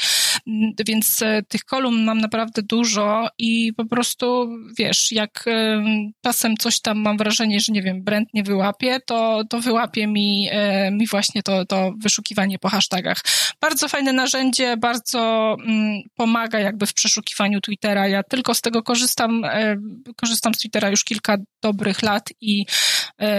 [0.87, 5.83] Więc e, tych kolumn mam naprawdę dużo i po prostu, wiesz, jak e,
[6.21, 10.47] czasem coś tam mam wrażenie, że nie wiem, Brent nie wyłapie, to, to wyłapie mi,
[10.51, 13.17] e, mi właśnie to, to wyszukiwanie po hashtagach.
[13.61, 18.07] Bardzo fajne narzędzie, bardzo mm, pomaga jakby w przeszukiwaniu Twittera.
[18.07, 19.41] Ja tylko z tego korzystam,
[20.15, 22.65] korzystam z Twittera już kilka dobrych lat i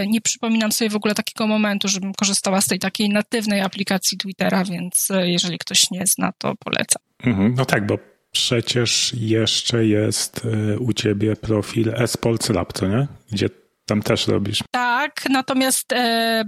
[0.06, 4.64] nie przypominam sobie w ogóle takiego momentu, żebym korzystała z tej takiej natywnej aplikacji Twittera,
[4.64, 7.02] więc e, jeżeli ktoś nie zna, to polecam.
[7.24, 7.98] Mhm, no tak, bo
[8.32, 13.06] przecież jeszcze jest e, u ciebie profil Espolc Lab, co nie?
[13.32, 13.48] Gdzie
[13.86, 14.58] tam też robisz.
[14.70, 14.83] Tak,
[15.30, 16.44] natomiast e,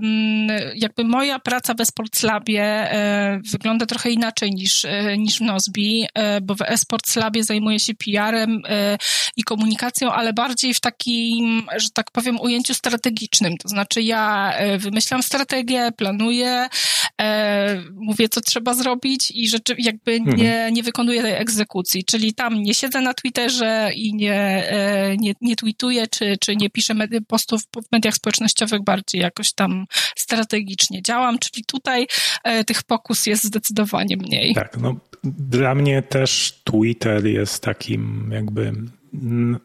[0.75, 6.07] jakby moja praca w Esports Labie e, wygląda trochę inaczej niż, e, niż w Nozbi,
[6.15, 8.99] e, bo w Esports Labie zajmuję się PR-em e,
[9.37, 13.57] i komunikacją, ale bardziej w takim, że tak powiem, ujęciu strategicznym.
[13.57, 16.69] To znaczy ja e, wymyślam strategię, planuję,
[17.95, 20.37] mówię, co trzeba zrobić i rzeczy, jakby mhm.
[20.37, 22.05] nie, nie wykonuję tej egzekucji.
[22.05, 24.65] Czyli tam nie siedzę na Twitterze i nie,
[25.19, 26.95] nie, nie tweetuję, czy, czy nie piszę
[27.29, 28.46] postów w mediach społecznościowych
[28.85, 32.07] bardziej jakoś tam strategicznie działam, czyli tutaj
[32.45, 34.55] e, tych pokus jest zdecydowanie mniej.
[34.55, 38.73] Tak, no dla mnie też Twitter jest takim jakby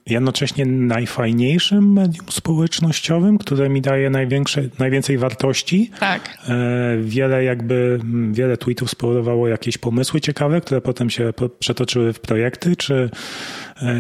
[0.06, 5.92] jednocześnie najfajniejszym medium społecznościowym, które mi daje największe, najwięcej wartości.
[6.00, 6.38] Tak.
[6.48, 8.00] E, wiele jakby,
[8.32, 13.10] wiele tweetów spowodowało jakieś pomysły ciekawe, które potem się przetoczyły w projekty, czy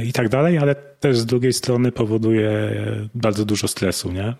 [0.05, 2.51] i tak dalej, ale też z drugiej strony powoduje
[3.15, 4.33] bardzo dużo stresu, nie?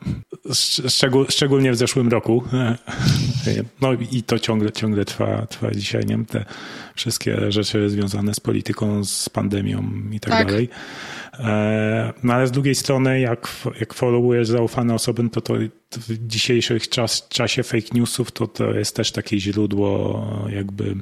[0.87, 2.43] Szczegól, szczególnie w zeszłym roku.
[3.81, 6.25] No i to ciągle, ciągle trwa, trwa dzisiaj, nie?
[6.25, 6.45] Te
[6.95, 10.47] wszystkie rzeczy związane z polityką, z pandemią i tak, tak.
[10.47, 10.69] dalej.
[11.39, 13.47] E, no ale z drugiej strony, jak,
[13.79, 15.53] jak followujesz zaufane osoby, to, to
[15.91, 20.95] w dzisiejszym czas, czasie fake newsów to, to jest też takie źródło jakby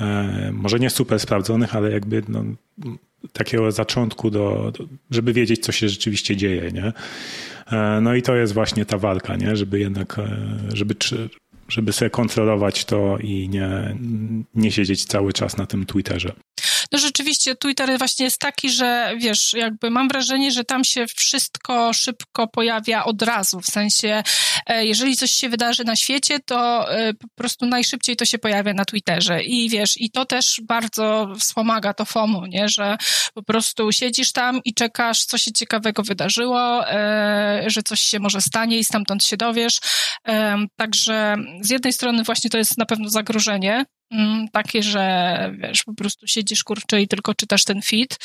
[0.00, 2.44] e, może nie super sprawdzonych, ale jakby no,
[3.32, 4.72] takiego zaczątku, do,
[5.10, 6.92] żeby wiedzieć, co się rzeczywiście dzieje, nie?
[7.72, 9.56] E, no i to jest właśnie ta walka, nie?
[9.56, 10.94] Żeby jednak, e, żeby,
[11.68, 13.96] żeby sobie kontrolować to i nie,
[14.54, 16.32] nie siedzieć cały czas na tym Twitterze.
[16.92, 17.21] No rzeczywiście
[17.60, 23.04] Twitter właśnie jest taki, że wiesz, jakby mam wrażenie, że tam się wszystko szybko pojawia
[23.04, 24.22] od razu, w sensie
[24.66, 28.74] e, jeżeli coś się wydarzy na świecie, to e, po prostu najszybciej to się pojawia
[28.74, 29.42] na Twitterze.
[29.42, 32.96] I wiesz, i to też bardzo wspomaga to FOMO, nie, że
[33.34, 38.40] po prostu siedzisz tam i czekasz, co się ciekawego wydarzyło, e, że coś się może
[38.40, 39.80] stanie i stamtąd się dowiesz,
[40.76, 43.84] także z jednej strony właśnie to jest na pewno zagrożenie,
[44.52, 48.18] takie, że wiesz, po prostu siedzisz kurczę i tylko czytasz ten feed,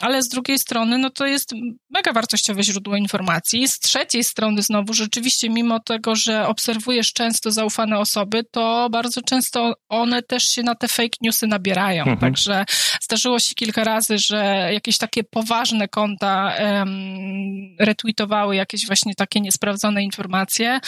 [0.00, 1.54] ale z drugiej strony, no to jest
[1.90, 3.68] mega wartościowe źródło informacji.
[3.68, 9.74] Z trzeciej strony znowu, rzeczywiście mimo tego, że obserwujesz często zaufane osoby, to bardzo często
[9.88, 12.02] one też się na te fake newsy nabierają.
[12.02, 12.18] Mhm.
[12.18, 12.64] Także
[13.02, 20.02] zdarzyło się kilka razy, że jakieś takie poważne konta um, retweetowały jakieś właśnie takie niesprawdzone
[20.02, 20.80] informacje.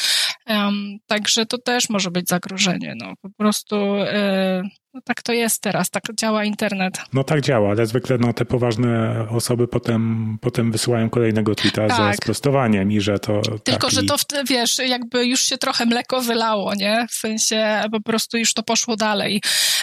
[0.47, 2.95] Um, także to też może być zagrożenie.
[2.97, 4.63] No, po prostu Uh.
[4.95, 6.99] No tak to jest teraz, tak działa internet.
[7.13, 12.13] No tak działa, ale zwykle no, te poważne osoby potem, potem wysyłają kolejnego tweeta tak.
[12.13, 13.95] ze sprostowaniem i że to Tylko, taki...
[13.95, 14.17] że to,
[14.49, 17.07] wiesz, jakby już się trochę mleko wylało, nie?
[17.11, 19.41] W sensie po prostu już to poszło dalej.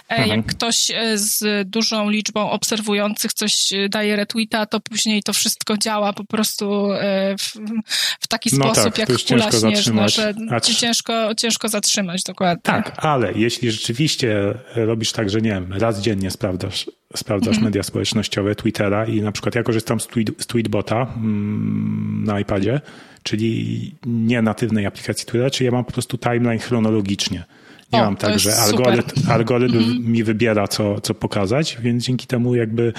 [0.10, 0.30] E, mhm.
[0.30, 5.78] Jak ktoś e, z dużą liczbą obserwujących coś e, daje retweeta, to później to wszystko
[5.78, 6.88] działa po prostu
[7.40, 7.60] w,
[8.20, 12.62] w taki no sposób, tak, jak kula śnieżna, że ciężko, ciężko zatrzymać, dokładnie.
[12.64, 14.54] Tak, ale jeśli rzeczywiście
[14.98, 17.66] robisz tak, że nie wiem, raz dziennie sprawdzasz, sprawdzasz mhm.
[17.66, 22.82] media społecznościowe, Twittera i na przykład ja korzystam z, tweet, z Tweetbota mm, na iPadzie,
[23.24, 27.44] czyli nie natywnej aplikacji Twittera, czyli ja mam po prostu timeline chronologicznie.
[27.94, 30.12] Nie o, mam tak, że algorytm, algorytm mhm.
[30.12, 32.94] mi wybiera, co, co pokazać, więc dzięki temu jakby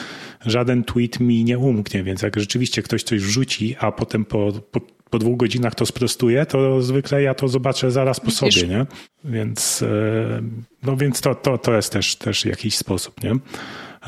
[0.47, 4.81] żaden tweet mi nie umknie, więc jak rzeczywiście ktoś coś wrzuci, a potem po, po
[5.11, 8.87] po dwóch godzinach to sprostuje, to zwykle ja to zobaczę zaraz po sobie, nie?
[9.25, 10.43] Więc, e,
[10.83, 13.33] no więc to, to, to jest też, też jakiś sposób, nie?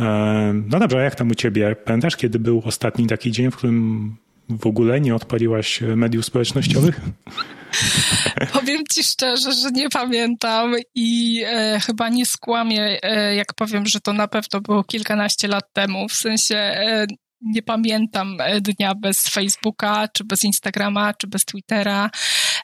[0.00, 1.76] E, no dobrze, a jak tam u ciebie?
[1.84, 4.16] Pamiętasz, kiedy był ostatni taki dzień, w którym
[4.48, 7.00] w ogóle nie odpaliłaś mediów społecznościowych?
[8.52, 14.00] Powiem ci szczerze, że nie pamiętam i e, chyba nie skłamię, e, jak powiem, że
[14.00, 16.08] to na pewno było kilkanaście lat temu.
[16.08, 17.06] W sensie e,
[17.42, 22.10] nie pamiętam e, dnia bez Facebooka, czy bez Instagrama, czy bez Twittera.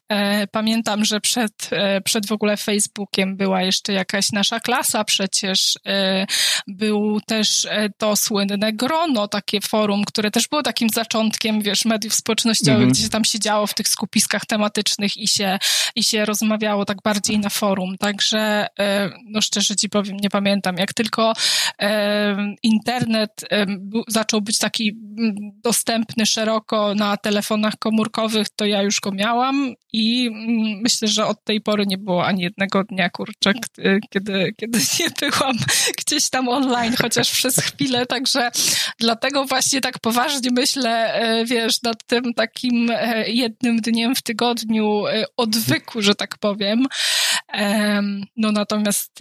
[0.09, 5.79] E, pamiętam, że przed, e, przed w ogóle Facebookiem była jeszcze jakaś nasza klasa przecież.
[6.67, 7.67] Był też
[7.99, 12.91] to słynne grono, takie forum, które też było takim zaczątkiem, wiesz, mediów społecznościowych, -hmm.
[12.91, 15.59] gdzie się tam siedziało w tych skupiskach tematycznych i się,
[15.95, 17.97] i się rozmawiało tak bardziej na forum.
[17.99, 18.67] Także,
[19.25, 20.77] no szczerze ci powiem, nie pamiętam.
[20.77, 21.33] Jak tylko
[22.62, 23.45] internet
[24.09, 24.92] zaczął być taki
[25.64, 31.44] dostępny szeroko na telefonach komórkowych, to ja już go miałam i mm, myślę, że od
[31.44, 33.52] tej pory nie było ani jednego dnia, kurczę,
[34.11, 35.57] kiedy, kiedy nie byłam
[35.98, 38.50] gdzieś tam online, chociaż przez chwilę, także
[39.00, 45.07] dlatego właśnie tak poważnie myślę, e, wiesz, nad tym takim e, jednym dniem w tygodniu
[45.07, 46.87] e, odwyku, że tak powiem.
[48.37, 49.18] No natomiast,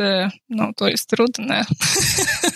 [0.50, 1.66] no to jest trudne.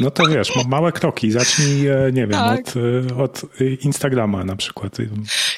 [0.00, 1.30] No to wiesz, małe kroki.
[1.30, 2.60] Zacznij, e, nie wiem, tak.
[2.60, 3.42] od, e, od
[3.84, 4.96] Instagrama na przykład.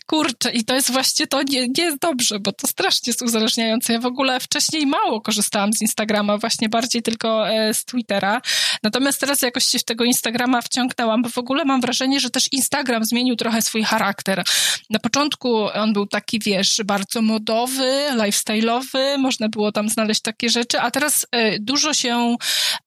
[0.07, 3.92] Kurczę, i to jest właśnie to nie, nie jest dobrze, bo to strasznie jest uzależniające.
[3.92, 8.40] Ja w ogóle wcześniej mało korzystałam z Instagrama, właśnie bardziej tylko e, z Twittera.
[8.83, 12.52] Natomiast teraz jakoś się w tego Instagrama wciągnęłam, bo w ogóle mam wrażenie, że też
[12.52, 14.42] Instagram zmienił trochę swój charakter.
[14.90, 20.81] Na początku on był taki, wiesz, bardzo modowy, lifestyle'owy, można było tam znaleźć takie rzeczy,
[20.81, 21.26] a teraz
[21.61, 22.37] dużo się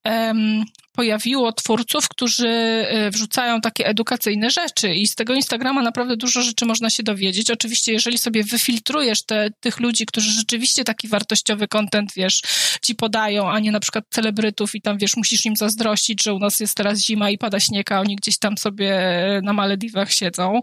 [0.05, 0.65] um,
[0.95, 6.65] pojawiło twórców, którzy y, wrzucają takie edukacyjne rzeczy i z tego Instagrama naprawdę dużo rzeczy
[6.65, 7.51] można się dowiedzieć.
[7.51, 12.41] Oczywiście, jeżeli sobie wyfiltrujesz te, tych ludzi, którzy rzeczywiście taki wartościowy content, wiesz,
[12.81, 16.39] ci podają, a nie na przykład celebrytów i tam, wiesz, musisz im zazdrościć, że u
[16.39, 18.99] nas jest teraz zima i pada śnieg, a oni gdzieś tam sobie
[19.43, 20.59] na Malediwach siedzą.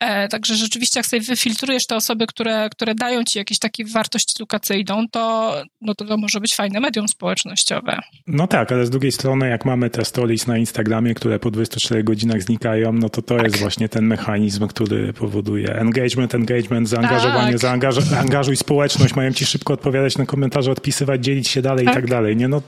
[0.00, 4.36] E, także rzeczywiście, jak sobie wyfiltrujesz te osoby, które, które dają ci jakieś takie wartość
[4.36, 7.98] edukacyjną, to, no to, to może być fajne medium społecznościowe.
[8.26, 12.04] No tak, ale z drugiej strony, jak mamy te stories na Instagramie, które po 24
[12.04, 13.44] godzinach znikają, no to to tak.
[13.44, 18.02] jest właśnie ten mechanizm, który powoduje engagement, engagement, zaangażowanie, tak.
[18.02, 21.94] zaangażuj społeczność, mają ci szybko odpowiadać na komentarze, odpisywać, dzielić się dalej tak.
[21.94, 22.36] i tak dalej.
[22.36, 22.62] Nie, no,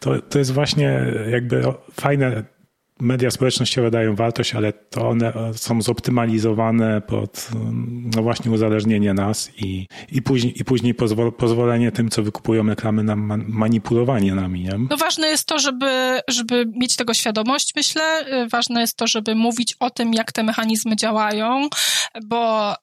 [0.00, 2.55] to, to jest właśnie jakby fajne
[3.00, 7.48] media społecznościowe dają wartość, ale to one są zoptymalizowane pod
[8.16, 13.04] no właśnie uzależnienie nas i, i później, i później pozwol, pozwolenie tym, co wykupują reklamy
[13.04, 14.62] na manipulowanie nami.
[14.62, 14.78] Nie?
[14.90, 18.24] No ważne jest to, żeby, żeby mieć tego świadomość, myślę.
[18.50, 21.68] Ważne jest to, żeby mówić o tym, jak te mechanizmy działają,
[22.24, 22.74] bo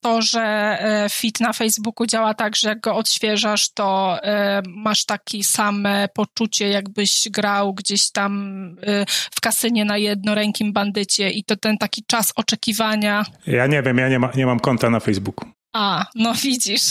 [0.00, 5.04] to, że e, feed na Facebooku działa tak, że jak go odświeżasz, to e, masz
[5.04, 11.56] takie same poczucie, jakbyś grał gdzieś tam e, w kasynie na jednorękim bandycie i to
[11.56, 13.24] ten taki czas oczekiwania.
[13.46, 15.50] Ja nie wiem, ja nie, ma, nie mam konta na Facebooku.
[15.72, 16.82] A, no widzisz.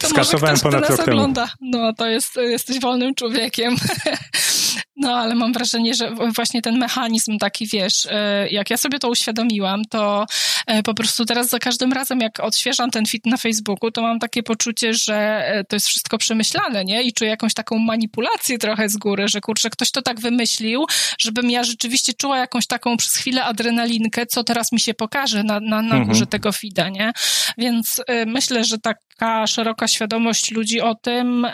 [0.00, 1.48] To Skasowałem może ktoś, ponad rok ogląda.
[1.60, 3.76] No, to jest, jesteś wolnym człowiekiem.
[4.98, 9.08] No, ale mam wrażenie, że właśnie ten mechanizm taki, wiesz, e, jak ja sobie to
[9.08, 10.26] uświadomiłam, to
[10.66, 14.18] e, po prostu teraz za każdym razem, jak odświeżam ten fit na Facebooku, to mam
[14.18, 17.02] takie poczucie, że e, to jest wszystko przemyślane, nie?
[17.02, 20.86] I czuję jakąś taką manipulację trochę z góry, że kurczę, ktoś to tak wymyślił,
[21.18, 25.60] żebym ja rzeczywiście czuła jakąś taką przez chwilę adrenalinkę, co teraz mi się pokaże na,
[25.60, 26.26] na, na górze mhm.
[26.26, 27.12] tego fida, nie?
[27.58, 31.46] Więc myślę, że taka szeroka świadomość ludzi o tym,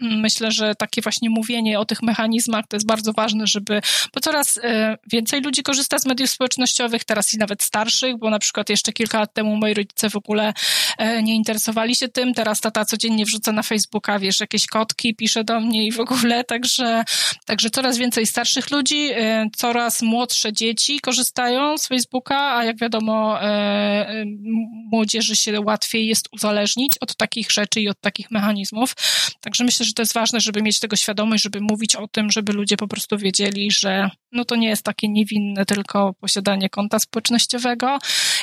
[0.00, 3.80] myślę, że takie właśnie mówienie o tych mechanizmach to jest bardzo ważne, żeby,
[4.14, 8.38] bo coraz e, więcej ludzi korzysta z mediów społecznościowych, teraz i nawet starszych, bo na
[8.38, 10.52] przykład jeszcze kilka lat temu moi rodzice w ogóle
[10.98, 15.44] e, nie interesowali się tym, teraz tata codziennie wrzuca na Facebooka, wiesz, jakieś kotki, pisze
[15.44, 17.04] do mnie i w ogóle, także,
[17.46, 23.38] także coraz więcej starszych ludzi, e, coraz młodsze dzieci korzystają z Facebooka, a jak wiadomo,
[24.92, 28.94] młodzieży się łatwiej jest uzależnić od takich rzeczy i od takich mechanizmów.
[29.40, 32.52] Także myślę, że to jest ważne, żeby mieć tego świadomość, żeby mówić o tym, żeby
[32.52, 36.98] ludzie ludzie po prostu wiedzieli, że no to nie jest takie niewinne tylko posiadanie konta
[36.98, 37.98] społecznościowego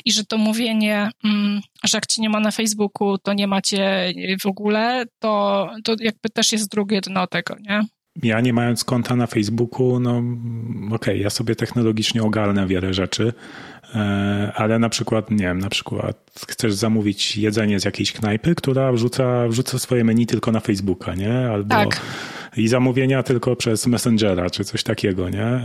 [0.05, 4.13] i że to mówienie, mm, że jak ci nie ma na Facebooku, to nie macie
[4.41, 7.81] w ogóle, to, to jakby też jest drugie dno tego, nie?
[8.23, 10.17] Ja nie mając konta na Facebooku, no
[10.85, 13.33] okej, okay, ja sobie technologicznie ogarnę wiele rzeczy,
[14.55, 19.47] ale na przykład, nie wiem, na przykład chcesz zamówić jedzenie z jakiejś knajpy, która wrzuca,
[19.47, 21.49] wrzuca swoje menu tylko na Facebooka, nie?
[21.49, 22.01] Albo tak
[22.57, 25.61] i zamówienia tylko przez Messengera czy coś takiego, nie?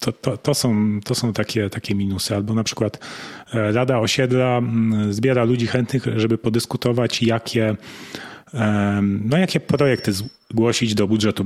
[0.00, 2.34] To, to, to, są, to są takie, takie minusy.
[2.34, 2.98] Albo na przykład
[3.54, 7.76] e, Rada Osiedla mm, zbiera ludzi chętnych, żeby podyskutować, jakie
[9.24, 11.44] no jakie projekty zgłosić do budżetu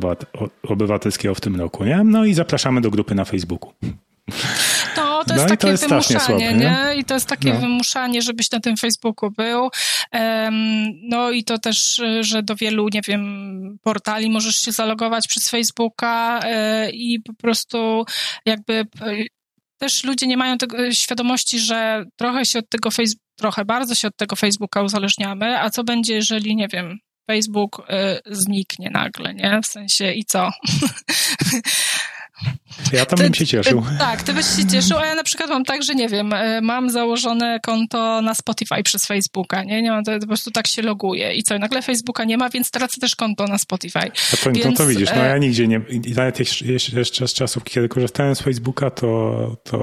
[0.62, 2.04] obywatelskiego w tym roku, nie?
[2.04, 3.72] No i zapraszamy do grupy na Facebooku.
[4.96, 6.58] No, to jest no takie to jest wymuszanie, nie?
[6.58, 6.94] nie?
[6.96, 7.60] I to jest takie no.
[7.60, 9.68] wymuszanie, żebyś na tym Facebooku był.
[10.12, 10.54] Um,
[11.02, 16.40] no i to też, że do wielu, nie wiem, portali możesz się zalogować przez Facebooka
[16.44, 18.04] e, i po prostu
[18.46, 18.84] jakby e,
[19.78, 24.08] też ludzie nie mają tego świadomości, że trochę się od tego Facebooka, trochę bardzo się
[24.08, 29.60] od tego Facebooka uzależniamy, a co będzie, jeżeli, nie wiem, Facebook y, zniknie nagle, nie?
[29.62, 30.50] W sensie i co?
[32.92, 33.82] Ja tam ty, bym się cieszył.
[33.82, 36.32] Ty, tak, ty byś się cieszył, a ja na przykład mam tak, że nie wiem,
[36.32, 39.82] e, mam założone konto na Spotify przez Facebooka, nie?
[39.82, 42.70] nie mam, to, po prostu tak się loguję i co, nagle Facebooka nie ma, więc
[42.70, 43.98] tracę też konto na Spotify.
[43.98, 45.80] A to, więc, to, to widzisz, no ja nigdzie nie,
[46.16, 49.78] nawet jeszcze z czasów, kiedy korzystałem z Facebooka, to, to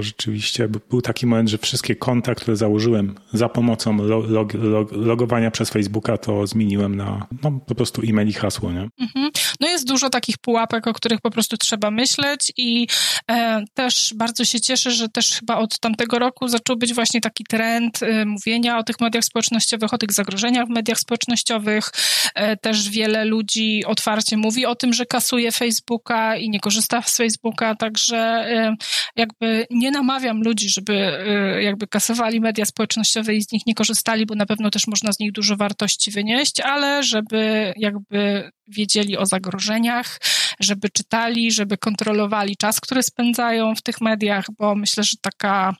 [0.00, 5.70] rzeczywiście był taki moment, że wszystkie konta, które założyłem za pomocą log, log, logowania przez
[5.70, 8.88] Facebooka, to zmieniłem na no, po prostu e-mail i hasło, nie?
[9.00, 9.30] Mhm.
[9.60, 12.86] No jest dużo takich pułapek, o których po prostu trzeba myśleć i
[13.30, 17.44] e, też bardzo się cieszę, że też chyba od tamtego roku zaczął być właśnie taki
[17.44, 21.90] trend e, mówienia o tych mediach społecznościowych, o tych zagrożeniach w mediach społecznościowych.
[22.34, 27.16] E, też wiele ludzi otwarcie mówi o tym, że kasuje Facebooka i nie korzysta z
[27.16, 28.76] Facebooka, także e,
[29.16, 34.26] jakby nie namawiam ludzi, żeby e, jakby kasowali media społecznościowe i z nich nie korzystali,
[34.26, 39.26] bo na pewno też można z nich dużo wartości wynieść, ale żeby jakby wiedzieli o
[39.26, 40.20] zagrożeniach,
[40.60, 45.74] żeby czytali, żeby kontrolowali czas, który spędzają w tych mediach, bo myślę, że taka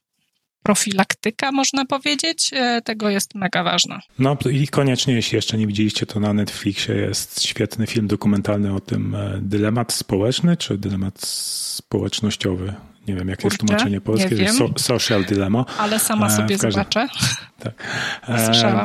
[0.62, 4.00] profilaktyka, można powiedzieć, e, tego jest mega ważna.
[4.18, 8.80] No i koniecznie, jeśli jeszcze nie widzieliście, to na Netflixie jest świetny film dokumentalny o
[8.80, 12.74] tym e, dylemat społeczny, czy dylemat społecznościowy.
[13.06, 14.48] Nie wiem, jakie jest tłumaczenie polskie.
[14.48, 15.64] So, social dilemma.
[15.78, 16.72] Ale sama e, sobie każdym...
[16.72, 17.08] zobaczę.
[17.58, 17.74] Tak.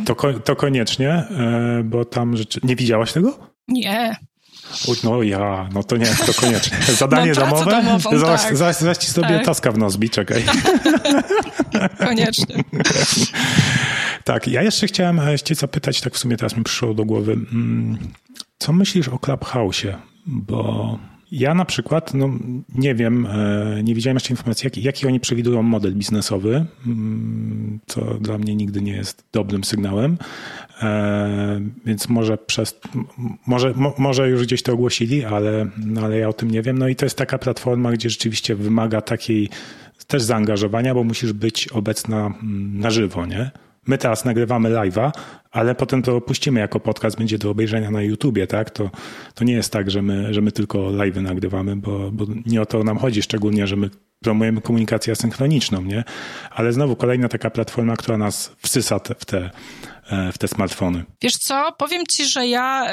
[0.06, 1.24] To, to koniecznie,
[1.84, 2.60] bo tam rzeczy...
[2.64, 3.40] Nie widziałaś tego?
[3.68, 4.16] Nie.
[5.04, 6.78] No ja, no to nie, to koniecznie.
[6.94, 7.72] Zadanie domowe?
[7.72, 8.98] Domową, zaś, tak.
[8.98, 9.46] ci sobie tak.
[9.46, 10.44] taska w nos czekaj.
[12.08, 12.64] koniecznie.
[14.24, 17.34] tak, ja jeszcze chciałem e, cię zapytać, tak w sumie teraz mi przyszło do głowy,
[17.34, 17.98] mm,
[18.60, 19.94] co myślisz o Clubhouse'ie?
[20.26, 21.00] Bo
[21.36, 22.30] Ja na przykład, no
[22.76, 28.02] nie wiem, e, nie widziałem jeszcze informacji, jaki, jaki oni przewidują model biznesowy, mm, co
[28.02, 30.18] dla mnie nigdy nie jest dobrym sygnałem,
[30.82, 32.80] e, więc może przez,
[33.48, 35.68] może, może już gdzieś to ogłosili, ale,
[36.04, 36.78] ale ja o tym nie wiem.
[36.78, 39.50] No i to jest taka platforma, gdzie rzeczywiście wymaga takiej
[40.08, 43.52] też zaangażowania, bo musisz być obecna mm, na żywo, nie?
[43.88, 45.12] My teraz nagrywamy live'a,
[45.52, 48.70] ale potem to opuścimy jako podcast, będzie do obejrzenia na YouTubie, tak?
[48.70, 48.90] To,
[49.36, 52.66] to nie jest tak, że my, że my tylko live'y nagrywamy, bo, bo nie o
[52.66, 53.90] to nam chodzi, szczególnie, że my
[54.24, 56.04] promujemy komunikację asynchroniczną, nie?
[56.52, 59.50] Ale znowu kolejna taka platforma, która nas wsysa te, w te
[60.12, 61.04] E, w te smartfony.
[61.22, 62.88] Wiesz co, powiem ci, że ja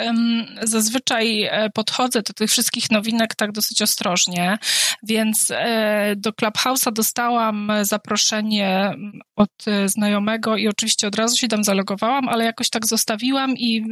[0.63, 4.59] zazwyczaj e, podchodzę do tych wszystkich nowinek tak dosyć ostrożnie,
[5.03, 8.95] więc e, do Clubhouse'a dostałam zaproszenie
[9.37, 9.51] od
[9.87, 13.85] znajomego i oczywiście od razu się tam zalogowałam, ale jakoś tak zostawiłam i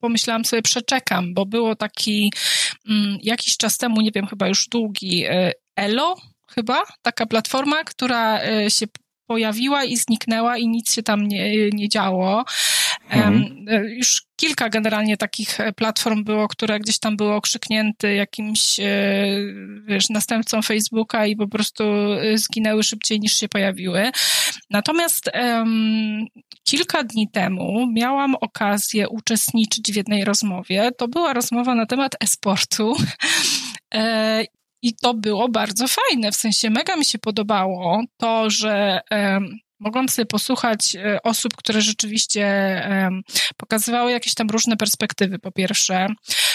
[0.00, 2.32] pomyślałam sobie, przeczekam, bo było taki
[3.22, 5.24] jakiś czas temu, nie wiem, chyba już długi,
[5.76, 6.16] Elo,
[6.54, 8.86] chyba, taka platforma, która się
[9.26, 12.44] pojawiła i zniknęła i nic się tam nie, nie działo.
[13.10, 13.66] Mhm.
[13.88, 18.84] Już kilka generalnie takich platform było, które gdzieś tam były okrzyknięte jakimś, e,
[19.86, 24.10] wiesz, następcą Facebooka i po prostu e, zginęły szybciej niż się pojawiły.
[24.70, 26.26] Natomiast um,
[26.64, 30.90] kilka dni temu miałam okazję uczestniczyć w jednej rozmowie.
[30.98, 32.96] To była rozmowa na temat e-sportu.
[34.82, 39.00] I to było bardzo fajne, w sensie mega mi się podobało to, że
[39.82, 42.44] mogłam sobie posłuchać e, osób, które rzeczywiście
[43.56, 46.06] pokazywały jakieś tam różne perspektywy, po pierwsze.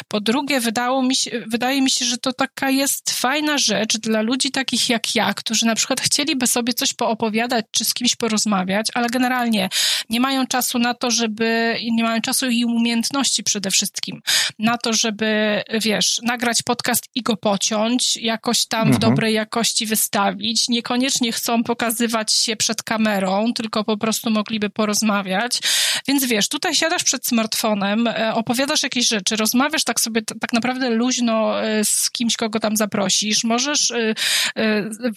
[0.08, 4.22] Po drugie, wydało mi się, wydaje mi się, że to taka jest fajna rzecz dla
[4.22, 8.88] ludzi takich jak ja, którzy na przykład chcieliby sobie coś poopowiadać, czy z kimś porozmawiać,
[8.94, 9.70] ale generalnie
[10.10, 14.22] nie mają czasu na to, żeby, nie mają czasu i umiejętności przede wszystkim,
[14.60, 18.96] na to, żeby, wiesz, nagrać podcast i go pociąć, jakoś tam mhm.
[18.96, 20.70] w dobrej jakości wystawić.
[20.70, 25.60] Niekoniecznie chcą pokazywać się przed kamerą, tylko po prostu mogliby porozmawiać.
[26.08, 30.90] Więc wiesz, tutaj siadasz przed smartfonem, e, opowiadasz jakieś rzeczy, rozmawiasz tak sobie tak naprawdę
[30.90, 33.44] luźno e, z kimś, kogo tam zaprosisz.
[33.44, 34.14] Możesz e,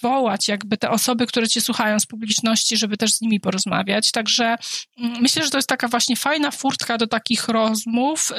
[0.02, 4.10] wołać jakby te osoby, które cię słuchają z publiczności, żeby też z nimi porozmawiać.
[4.10, 4.56] Także
[4.98, 8.32] mm, myślę, że to jest taka właśnie fajna furtka do takich rozmów,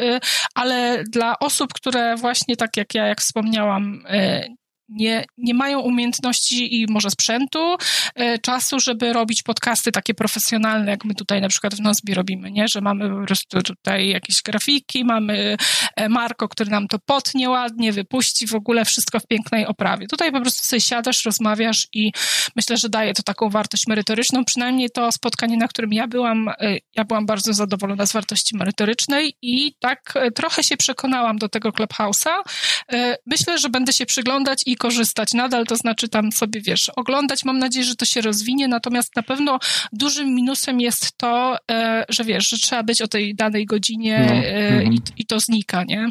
[0.55, 4.03] ale dla osób, które właśnie tak jak ja, jak wspomniałam,
[4.91, 7.75] nie, nie mają umiejętności i może sprzętu,
[8.15, 12.51] e, czasu, żeby robić podcasty takie profesjonalne, jak my tutaj na przykład w Nozbi robimy,
[12.51, 12.67] nie?
[12.67, 15.57] Że mamy po prostu tutaj jakieś grafiki, mamy
[15.95, 20.07] e, Marko, który nam to potnie ładnie, wypuści w ogóle wszystko w pięknej oprawie.
[20.07, 22.11] Tutaj po prostu sobie siadasz, rozmawiasz i
[22.55, 24.45] myślę, że daje to taką wartość merytoryczną.
[24.45, 29.33] Przynajmniej to spotkanie, na którym ja byłam, e, ja byłam bardzo zadowolona z wartości merytorycznej
[29.41, 32.41] i tak trochę się przekonałam do tego Clubhouse'a.
[33.25, 37.45] Myślę, że będę się przyglądać i korzystać nadal, to znaczy tam sobie, wiesz, oglądać.
[37.45, 39.59] Mam nadzieję, że to się rozwinie, natomiast na pewno
[39.93, 44.35] dużym minusem jest to, e, że wiesz, że trzeba być o tej danej godzinie no.
[44.35, 46.09] E, i, i to znika, nie?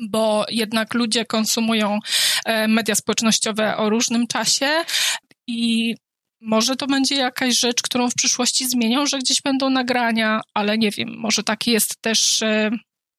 [0.00, 1.98] Bo jednak ludzie konsumują
[2.44, 4.70] e, media społecznościowe o różnym czasie
[5.46, 5.94] i
[6.40, 10.90] może to będzie jakaś rzecz, którą w przyszłości zmienią, że gdzieś będą nagrania, ale nie
[10.90, 12.42] wiem, może taki jest też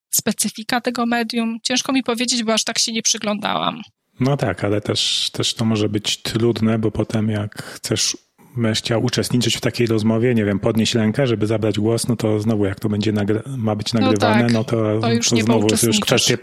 [0.10, 1.58] specyfika tego medium.
[1.64, 3.82] Ciężko mi powiedzieć, bo aż tak się nie przyglądałam.
[4.22, 8.18] No tak, ale też, też to może być trudne, bo potem jak chcesz
[8.58, 12.40] będziesz chciał uczestniczyć w takiej rozmowie, nie wiem, podnieść rękę, żeby zabrać głos, no to
[12.40, 13.14] znowu jak to będzie
[13.58, 16.38] ma być no nagrywane, no, tak, no to, to, już to znowu już kwestie,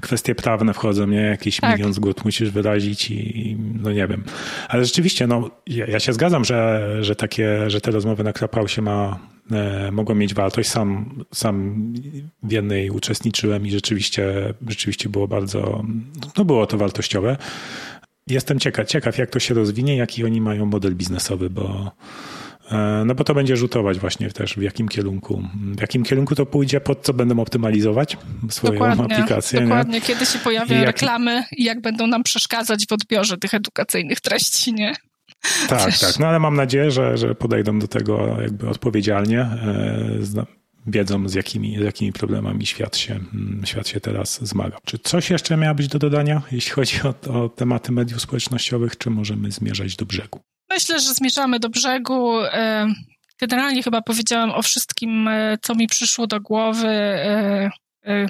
[0.00, 1.20] kwestie prawne wchodzą, nie?
[1.20, 1.76] Jakiś tak.
[1.76, 4.24] milion zgód musisz wyrazić i no nie wiem.
[4.68, 8.32] Ale rzeczywiście, no ja, ja się zgadzam, że, że takie, że te rozmowy na
[8.66, 9.18] się ma
[9.92, 10.70] mogą mieć wartość.
[10.70, 11.84] Sam, sam
[12.42, 15.84] w jednej uczestniczyłem i rzeczywiście, rzeczywiście było bardzo,
[16.36, 17.36] no było to wartościowe.
[18.26, 21.92] Jestem ciekaw, ciekaw, jak to się rozwinie, jaki oni mają model biznesowy, bo
[22.70, 25.42] e, no bo to będzie rzutować właśnie też w jakim kierunku,
[25.76, 28.16] w jakim kierunku to pójdzie, pod co będą optymalizować
[28.50, 29.60] swoją dokładnie, aplikację.
[29.60, 30.00] Dokładnie, nie?
[30.00, 30.86] kiedy się pojawią jak...
[30.86, 34.94] reklamy i jak będą nam przeszkadzać w odbiorze tych edukacyjnych treści, nie?
[35.68, 36.18] Tak, tak.
[36.18, 39.40] No ale mam nadzieję, że, że podejdą do tego jakby odpowiedzialnie.
[39.40, 40.20] E,
[40.86, 44.78] wiedzą, z jakimi, z jakimi problemami świat się, mm, świat się teraz zmaga.
[44.84, 49.10] Czy coś jeszcze miało być do dodania, jeśli chodzi o, o tematy mediów społecznościowych, czy
[49.10, 50.40] możemy zmierzać do brzegu?
[50.70, 52.40] Myślę, że zmierzamy do brzegu.
[52.40, 52.86] E,
[53.40, 57.18] generalnie chyba powiedziałam o wszystkim, e, co mi przyszło do głowy.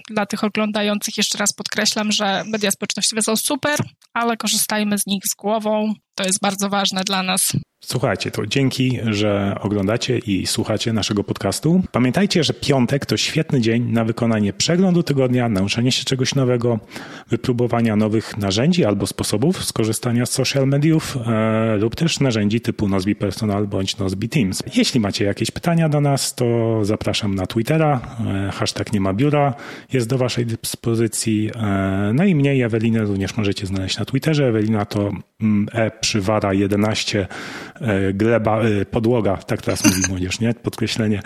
[0.08, 3.78] Dla tych oglądających jeszcze raz podkreślam, że media społecznościowe są super,
[4.14, 7.52] ale korzystajmy z nich z głową To jest bardzo ważne dla nas.
[7.84, 11.82] Słuchajcie, to dzięki, że oglądacie i słuchacie naszego podcastu.
[11.92, 16.78] Pamiętajcie, że piątek to świetny dzień na wykonanie przeglądu tygodnia, nauczenie się czegoś nowego,
[17.28, 23.16] wypróbowania nowych narzędzi albo sposobów skorzystania z social mediów e, lub też narzędzi typu Nozbi
[23.16, 24.62] Personal bądź Nozbi Teams.
[24.74, 29.54] Jeśli macie jakieś pytania do nas, to zapraszam na Twittera, e, hashtag nie ma biura
[29.92, 31.50] jest do waszej dyspozycji.
[31.56, 34.48] E, no i mnie i Ewelinę również możecie znaleźć na Twitterze.
[34.48, 35.10] Ewelina to
[35.72, 37.26] e przywara 11
[37.80, 40.54] E, gleba, e, podłoga, tak teraz mówi młodzież, nie?
[40.54, 41.22] Podkreślenie.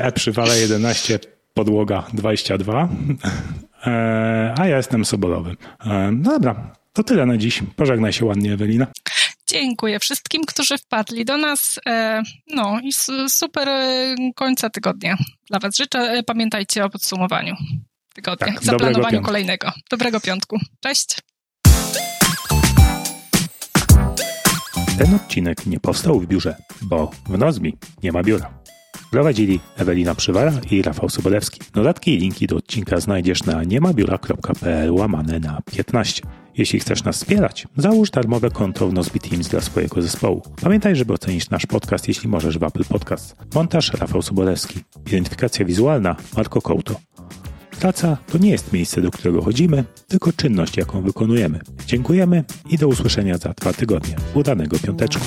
[0.00, 1.18] E przywala 11,
[1.54, 2.88] podłoga 22,
[3.86, 5.56] e, a ja jestem Sobolowy.
[6.12, 7.62] No dobra, to tyle na dziś.
[7.76, 8.86] Pożegnaj się ładnie, Ewelina.
[9.46, 11.80] Dziękuję wszystkim, którzy wpadli do nas.
[12.54, 12.92] No i
[13.28, 13.68] super
[14.34, 15.16] końca tygodnia
[15.50, 16.22] dla Was życzę.
[16.26, 17.54] Pamiętajcie o podsumowaniu
[18.14, 19.72] tygodnia, tak, zaplanowaniu kolejnego.
[19.90, 20.58] Dobrego piątku.
[20.80, 21.16] Cześć!
[24.98, 28.50] Ten odcinek nie powstał w biurze, bo w Nozbi nie ma biura.
[29.10, 31.60] Prowadzili Ewelina Przywara i Rafał Sobolewski.
[31.72, 36.22] Dodatki i linki do odcinka znajdziesz na niemabiura.pl łamane na 15.
[36.56, 40.42] Jeśli chcesz nas wspierać, załóż darmowe konto w Nozbi Teams dla swojego zespołu.
[40.62, 43.36] Pamiętaj, żeby ocenić nasz podcast, jeśli możesz w Apple Podcast.
[43.54, 44.80] Montaż Rafał Sobolewski.
[45.06, 46.94] Identyfikacja wizualna Marko Kołto.
[47.80, 51.60] Praca to nie jest miejsce, do którego chodzimy, tylko czynność, jaką wykonujemy.
[51.86, 54.16] Dziękujemy i do usłyszenia za dwa tygodnie.
[54.34, 55.24] Udanego piąteczku.